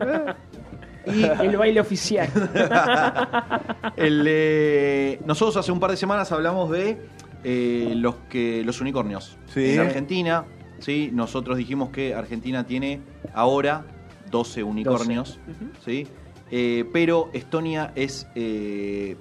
Y 1.06 1.22
el 1.24 1.56
baile 1.56 1.80
oficial. 1.80 2.28
El, 3.96 4.24
eh, 4.28 5.20
nosotros 5.24 5.56
hace 5.56 5.72
un 5.72 5.80
par 5.80 5.90
de 5.90 5.96
semanas 5.96 6.30
hablamos 6.30 6.70
de 6.70 6.98
eh, 7.42 7.92
los 7.96 8.16
que 8.28 8.62
los 8.64 8.80
unicornios 8.82 9.38
Sí. 9.52 9.70
en 9.72 9.80
Argentina. 9.80 10.44
¿sí? 10.78 11.10
Nosotros 11.12 11.56
dijimos 11.56 11.88
que 11.90 12.14
Argentina 12.14 12.64
tiene 12.66 13.00
ahora 13.34 13.84
12 14.30 14.62
unicornios. 14.62 15.40
¿sí? 15.84 16.06
Eh, 16.50 16.88
pero 16.92 17.30
Estonia 17.32 17.92
es 17.94 18.26
eh, 18.34 19.16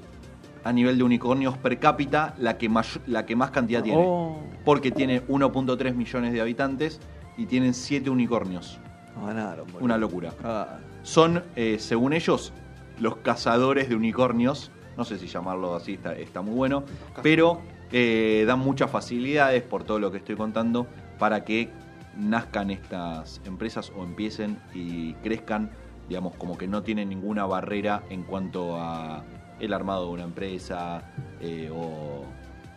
a 0.64 0.74
nivel 0.74 0.98
de 0.98 1.04
unicornios 1.04 1.58
per 1.58 1.80
cápita 1.80 2.34
la 2.38 2.58
que 2.58 2.70
más, 2.70 3.00
la 3.06 3.26
que 3.26 3.36
más 3.36 3.52
cantidad 3.52 3.84
tiene. 3.84 4.04
Oh, 4.04 4.42
Porque 4.66 4.92
tiene 4.92 5.26
1.3 5.28 5.94
millones 5.94 6.34
de 6.34 6.42
habitantes 6.42 7.00
y 7.38 7.46
tienen 7.46 7.74
7 7.74 8.10
unicornios. 8.10 8.80
no 9.16 9.28
ganaron, 9.28 9.68
boludo. 9.68 9.86
Una 9.86 9.98
locura. 9.98 10.34
Ah, 10.44 10.78
son, 11.04 11.44
eh, 11.56 11.78
según 11.80 12.14
ellos, 12.14 12.54
los 13.00 13.18
cazadores 13.18 13.90
de 13.90 13.96
unicornios. 13.96 14.72
No 14.98 15.06
sé 15.06 15.18
si 15.18 15.28
llamarlo 15.28 15.76
así, 15.76 15.94
está, 15.94 16.14
está 16.14 16.42
muy 16.42 16.56
bueno. 16.56 16.84
Pero 17.24 17.62
dan 17.92 18.60
muchas 18.60 18.92
facilidades, 18.92 19.64
por 19.64 19.84
todo 19.84 19.98
lo 19.98 20.12
que 20.12 20.18
estoy 20.18 20.36
contando, 20.36 20.88
para 21.18 21.44
que 21.46 21.70
nazcan 22.18 22.70
estas 22.70 23.42
empresas 23.46 23.92
o 23.96 24.04
empiecen 24.04 24.60
y 24.74 25.14
crezcan, 25.16 25.72
digamos, 26.10 26.36
como 26.36 26.58
que 26.58 26.68
no 26.68 26.84
tienen 26.84 27.08
ninguna 27.08 27.46
barrera 27.46 28.04
en 28.10 28.24
cuanto 28.24 28.76
a 28.76 29.24
el 29.60 29.74
armado 29.74 30.08
de 30.08 30.12
una 30.14 30.24
empresa 30.24 31.04
eh, 31.40 31.70
o, 31.72 32.26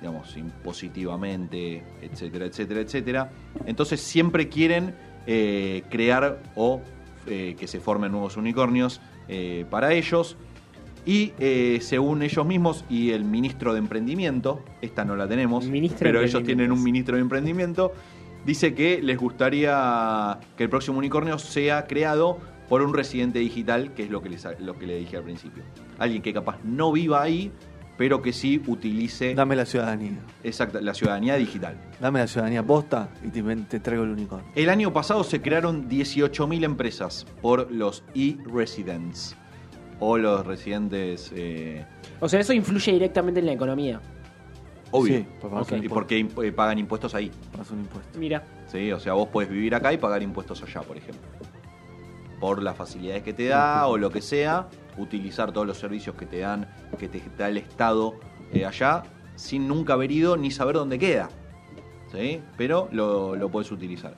digamos, 0.01 0.37
impositivamente, 0.37 1.83
etcétera, 2.01 2.47
etcétera, 2.47 2.81
etcétera. 2.81 3.33
Entonces 3.67 4.01
siempre 4.01 4.49
quieren 4.49 4.95
eh, 5.27 5.83
crear 5.91 6.43
o 6.55 6.81
eh, 7.27 7.57
que 7.59 7.67
se 7.67 7.81
formen 7.81 8.13
nuevos 8.13 8.37
unicornios 8.37 9.01
para 9.71 9.95
ellos. 9.95 10.37
Y 11.05 11.33
eh, 11.39 11.79
según 11.81 12.23
ellos 12.23 12.47
mismos 12.47 12.85
y 12.89 13.11
el 13.11 13.25
ministro 13.25 13.73
de 13.73 13.81
Emprendimiento, 13.81 14.63
esta 14.83 15.05
no 15.05 15.17
la 15.17 15.27
tenemos, 15.27 15.65
Ministro 15.67 15.99
pero 16.01 16.21
ellos 16.21 16.45
tienen 16.45 16.71
un 16.71 16.83
ministro 16.83 17.17
de 17.17 17.23
Emprendimiento, 17.23 17.93
dice 18.47 18.75
que 18.75 19.03
les 19.03 19.19
gustaría 19.19 20.39
que 20.57 20.65
el 20.65 20.71
próximo 20.71 20.99
unicornio 20.99 21.39
sea 21.39 21.87
creado 21.87 22.39
por 22.73 22.81
un 22.81 22.95
residente 22.95 23.39
digital, 23.39 23.93
que 23.93 24.05
es 24.05 24.09
lo 24.11 24.23
que, 24.23 24.31
les, 24.31 24.47
lo 24.61 24.79
que 24.79 24.87
le 24.87 24.97
dije 24.97 25.19
al 25.19 25.25
principio. 25.25 25.63
Alguien 25.99 26.23
que 26.23 26.33
capaz 26.33 26.57
no 26.65 26.91
viva 26.91 27.21
ahí, 27.21 27.53
pero 27.99 28.23
que 28.23 28.33
sí 28.33 28.63
utilice 28.67 29.35
Dame 29.35 29.57
la 29.57 29.67
ciudadanía. 29.67 30.19
exacta, 30.43 30.81
la 30.81 30.95
ciudadanía 30.95 31.35
digital. 31.37 31.77
Dame 32.01 32.21
la 32.21 32.27
ciudadanía 32.27 32.63
posta 32.63 33.11
y 33.23 33.29
te, 33.29 33.43
te 33.69 33.79
traigo 33.79 34.05
el 34.05 34.11
unicornio. 34.13 34.51
El 34.55 34.71
año 34.71 34.91
pasado 34.91 35.23
se 35.23 35.43
crearon 35.43 35.87
18.000 35.87 36.65
empresas 36.65 37.27
por 37.43 37.71
los 37.71 38.05
e-residents 38.15 39.37
o 40.01 40.17
los 40.17 40.47
residentes 40.47 41.31
eh, 41.37 41.85
O 42.21 42.29
sea, 42.31 42.41
eso 42.41 42.55
influye 42.55 42.91
directamente 42.93 43.41
en 43.41 43.45
la 43.47 43.53
economía. 43.53 44.01
obvio. 44.93 45.19
Sí, 45.19 45.27
porque 45.43 45.59
Ok. 45.77 45.85
Y 45.85 45.89
porque 45.91 46.19
imp- 46.25 46.43
eh, 46.43 46.53
pagan 46.53 46.79
impuestos 46.79 47.15
ahí. 47.15 47.31
Pagas 47.53 47.71
un 47.71 47.81
impuesto. 47.81 48.19
Mira. 48.19 48.43
¿sí? 48.67 48.91
O 48.93 48.99
sea, 48.99 49.13
vos 49.13 49.29
podés 49.29 49.51
vivir 49.51 49.75
acá 49.75 49.93
y 49.93 49.99
pagar 49.99 50.23
impuestos 50.23 50.63
allá, 50.63 50.81
por 50.81 50.97
ejemplo. 50.97 51.21
Por 52.43 52.61
las 52.61 52.77
facilidades 52.77 53.23
que 53.23 53.33
te 53.33 53.47
da 53.47 53.87
o 53.87 53.97
lo 53.97 54.11
que 54.11 54.21
sea, 54.21 54.67
utilizar 54.99 55.53
todos 55.53 55.65
los 55.65 55.79
servicios 55.79 56.17
que 56.17 56.27
te 56.27 56.41
dan, 56.41 56.69
que 56.99 57.07
te 57.07 57.23
da 57.39 57.49
el 57.49 57.57
Estado 57.57 58.17
eh, 58.53 58.67
allá, 58.67 59.05
sin 59.37 59.69
nunca 59.69 59.93
haber 59.93 60.11
ido 60.11 60.37
ni 60.37 60.51
saber 60.51 60.75
dónde 60.75 60.99
queda. 60.99 61.29
¿sí? 62.11 62.41
Pero 62.57 62.89
lo, 62.91 63.37
lo 63.37 63.49
podés 63.49 63.71
utilizar. 63.71 64.17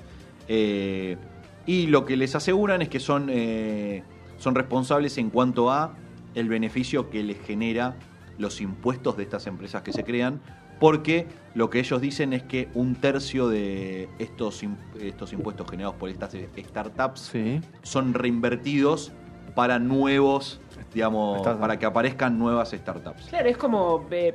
Eh, 0.48 1.18
y 1.66 1.88
lo 1.88 2.06
que 2.06 2.16
les 2.16 2.34
aseguran 2.34 2.80
es 2.80 2.88
que 2.88 2.98
son, 2.98 3.28
eh, 3.28 4.02
son 4.38 4.54
responsables 4.54 5.18
en 5.18 5.28
cuanto 5.28 5.70
a 5.70 5.94
el 6.34 6.48
beneficio 6.48 7.10
que 7.10 7.22
les 7.22 7.38
genera 7.42 7.94
los 8.38 8.62
impuestos 8.62 9.18
de 9.18 9.24
estas 9.24 9.46
empresas 9.46 9.82
que 9.82 9.92
se 9.92 10.02
crean, 10.02 10.40
porque 10.80 11.26
lo 11.54 11.70
que 11.70 11.78
ellos 11.78 12.00
dicen 12.00 12.32
es 12.32 12.42
que 12.42 12.68
un 12.74 12.94
tercio 12.96 13.48
de 13.48 14.08
estos, 14.18 14.62
estos 15.00 15.32
impuestos 15.32 15.68
generados 15.70 15.96
por 15.96 16.08
estas 16.08 16.34
startups 16.56 17.20
Sí. 17.20 17.60
son 17.82 18.12
reinvertidos 18.14 19.12
para 19.54 19.78
nuevos, 19.78 20.60
digamos, 20.92 21.38
Startups. 21.40 21.60
para 21.60 21.78
que 21.78 21.86
aparezcan 21.86 22.38
nuevas 22.38 22.70
startups. 22.72 23.26
Claro, 23.28 23.48
es 23.48 23.56
como. 23.56 24.04
eh, 24.10 24.34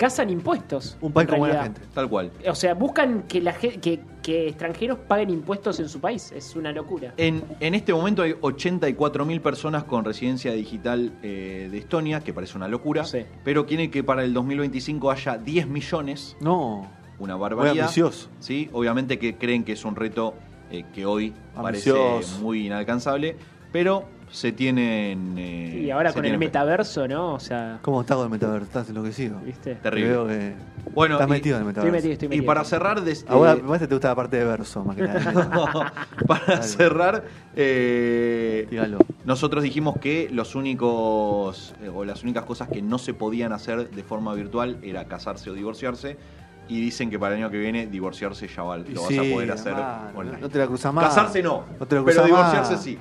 cazan 0.00 0.30
impuestos. 0.30 0.96
Un 1.02 1.12
país 1.12 1.28
con 1.28 1.40
buena 1.40 1.62
gente. 1.64 1.82
Tal 1.92 2.08
cual. 2.08 2.32
O 2.48 2.54
sea, 2.54 2.72
buscan 2.72 3.24
que, 3.24 3.42
la, 3.42 3.52
que, 3.52 4.00
que 4.22 4.48
extranjeros 4.48 4.98
paguen 5.06 5.28
impuestos 5.28 5.78
en 5.78 5.90
su 5.90 6.00
país. 6.00 6.32
Es 6.32 6.56
una 6.56 6.72
locura. 6.72 7.12
En, 7.18 7.44
en 7.60 7.74
este 7.74 7.92
momento 7.92 8.22
hay 8.22 8.32
84.000 8.32 9.40
personas 9.42 9.84
con 9.84 10.02
residencia 10.02 10.52
digital 10.52 11.12
eh, 11.22 11.68
de 11.70 11.76
Estonia, 11.76 12.20
que 12.20 12.32
parece 12.32 12.56
una 12.56 12.66
locura, 12.66 13.04
Sí. 13.04 13.26
pero 13.44 13.66
quieren 13.66 13.90
que 13.90 14.02
para 14.02 14.24
el 14.24 14.32
2025 14.32 15.10
haya 15.10 15.36
10 15.36 15.66
millones, 15.68 16.34
No. 16.40 16.90
una 17.18 17.34
Muy 17.36 17.42
barbaridad. 17.42 17.80
ambicioso. 17.84 18.30
¿sí? 18.38 18.70
Obviamente 18.72 19.18
que 19.18 19.36
creen 19.36 19.64
que 19.64 19.72
es 19.72 19.84
un 19.84 19.96
reto 19.96 20.32
eh, 20.70 20.84
que 20.94 21.04
hoy 21.04 21.34
Ambicioso. 21.54 22.00
parece 22.14 22.42
muy 22.42 22.66
inalcanzable, 22.68 23.36
pero 23.72 24.04
se 24.30 24.52
tienen... 24.52 25.34
eh, 25.38 25.82
y 25.86 25.90
ahora 25.90 26.12
con 26.12 26.24
el 26.24 26.30
fe. 26.32 26.38
metaverso, 26.38 27.08
¿no? 27.08 27.34
O 27.34 27.40
sea. 27.40 27.80
¿Cómo 27.82 28.00
estás 28.02 28.16
con 28.16 28.26
el 28.26 28.30
metaverso? 28.30 28.64
¿Estás 28.66 28.88
enloquecido? 28.88 29.40
¿Viste? 29.40 29.74
Te 29.74 29.80
Terrible. 29.80 30.08
veo 30.10 30.26
que 30.28 30.54
Bueno, 30.94 31.16
estás 31.16 31.26
y- 31.26 31.30
metido 31.32 31.56
en 31.56 31.62
el 31.64 31.68
Estoy 31.70 31.82
metaverso. 31.90 31.96
metido, 31.96 32.12
estoy 32.12 32.26
Y 32.26 32.28
metido. 32.28 32.46
para 32.46 32.64
cerrar... 32.64 33.00
des- 33.02 33.24
Ahora, 33.28 33.52
eh, 33.52 33.56
me 33.56 33.62
parece 33.68 33.84
que 33.84 33.88
te 33.88 33.94
gusta 33.96 34.08
la 34.08 34.14
parte 34.14 34.36
de 34.36 34.44
verso 34.44 34.84
más 34.84 34.94
que 34.96 35.02
nada. 35.02 35.92
para 36.28 36.46
Dale. 36.46 36.62
cerrar, 36.62 37.24
eh, 37.56 38.66
Dígalo. 38.70 38.98
nosotros 39.24 39.62
dijimos 39.64 39.96
que 40.00 40.28
los 40.30 40.54
únicos 40.54 41.74
eh, 41.82 41.88
o 41.92 42.04
las 42.04 42.22
únicas 42.22 42.44
cosas 42.44 42.68
que 42.68 42.82
no 42.82 42.98
se 42.98 43.14
podían 43.14 43.52
hacer 43.52 43.90
de 43.90 44.02
forma 44.04 44.32
virtual 44.34 44.78
era 44.82 45.06
casarse 45.06 45.50
o 45.50 45.54
divorciarse. 45.54 46.16
Y 46.68 46.80
dicen 46.80 47.10
que 47.10 47.18
para 47.18 47.34
el 47.34 47.42
año 47.42 47.50
que 47.50 47.58
viene 47.58 47.88
divorciarse 47.88 48.46
ya 48.46 48.62
va- 48.62 48.78
Y 48.78 48.92
lo 48.94 49.02
vas 49.02 49.10
a 49.18 49.22
poder 49.34 49.50
hacer 49.50 49.74
online. 50.14 50.38
No 50.40 50.48
te 50.48 50.58
la 50.60 50.68
cruzas 50.68 50.94
más. 50.94 51.06
Casarse 51.06 51.42
no, 51.42 51.64
No 51.80 51.86
te 51.86 51.96
lo 51.96 52.04
pero 52.04 52.24
divorciarse 52.24 52.72
más. 52.74 52.82
sí. 52.84 52.96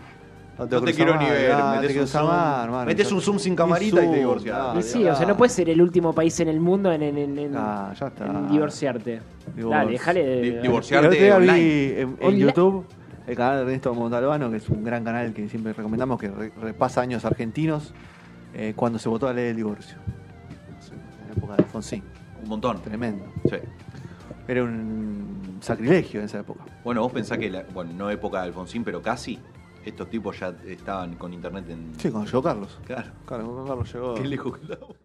No 0.59 0.65
No 0.65 0.81
te 0.81 0.93
quiero 0.93 1.17
ni 1.17 1.25
ver. 1.29 1.51
ah, 1.53 1.77
metes 1.79 1.93
te 1.95 2.01
un 2.01 2.07
zoom, 2.07 2.29
hermano. 2.29 2.85
metes 2.85 3.11
un 3.11 3.21
zoom 3.21 3.39
sin 3.39 3.55
camarita 3.55 4.03
y 4.03 4.09
te 4.11 4.17
divorcias. 4.17 4.57
Ah, 4.59 4.75
Y 4.77 4.81
sí, 4.83 5.05
o 5.07 5.15
sea, 5.15 5.25
no 5.25 5.37
puedes 5.37 5.53
ser 5.53 5.69
el 5.69 5.81
último 5.81 6.13
país 6.13 6.37
en 6.41 6.49
el 6.49 6.59
mundo 6.59 6.91
en, 6.91 7.01
en- 7.01 7.17
en- 7.17 7.37
en- 7.39 7.55
Ah, 7.55 7.93
ya 7.97 8.07
está. 8.07 8.25
en 8.25 8.49
divorciarte. 8.49 9.21
Dale, 9.55 9.91
déjale 9.91 10.23
de. 10.25 10.61
Divorciarte 10.61 11.37
vi 11.39 11.95
en. 12.19 12.37
YouTube 12.37 12.85
el 13.27 13.35
canal 13.35 13.57
de 13.57 13.61
Ernesto 13.61 13.93
Montalbano, 13.93 14.49
que 14.49 14.57
es 14.57 14.67
un 14.69 14.83
gran 14.83 15.03
canal 15.03 15.33
que 15.33 15.47
siempre 15.47 15.71
recomendamos, 15.73 16.19
que 16.19 16.29
re- 16.29 16.51
repasa 16.61 17.01
años 17.01 17.23
argentinos, 17.25 17.93
eh, 18.55 18.73
cuando 18.75 18.97
se 18.99 19.07
votó 19.07 19.27
la 19.27 19.33
ley 19.33 19.45
del 19.45 19.55
divorcio. 19.57 19.97
En 21.21 21.27
la 21.27 21.33
época 21.35 21.55
de 21.55 21.63
Alfonsín. 21.63 22.03
Un 22.43 22.49
montón. 22.49 22.81
Tremendo. 22.81 23.25
Sí. 23.49 23.57
era 24.47 24.63
un 24.63 25.57
sacrilegio 25.61 26.21
en 26.21 26.25
esa 26.25 26.39
época. 26.39 26.63
Bueno, 26.83 27.01
vos 27.03 27.11
pensás 27.11 27.37
que, 27.37 27.51
la- 27.51 27.65
bueno, 27.71 27.91
no 27.95 28.09
época 28.09 28.39
de 28.41 28.47
Alfonsín, 28.47 28.83
pero 28.83 28.99
casi, 28.99 29.37
estos 29.89 30.09
tipos 30.09 30.39
ya 30.39 30.55
estaban 30.65 31.15
con 31.15 31.33
internet 31.33 31.69
en... 31.69 31.93
Sí, 31.99 32.09
cuando 32.09 32.29
llegó 32.29 32.43
Carlos. 32.43 32.79
Claro. 32.85 33.11
Claro, 33.25 33.45
cuando 33.45 33.65
Carlos 33.65 33.93
llegó. 33.93 34.13
Qué 34.21 34.25
lejos 34.25 34.57
quedamos. 34.57 34.95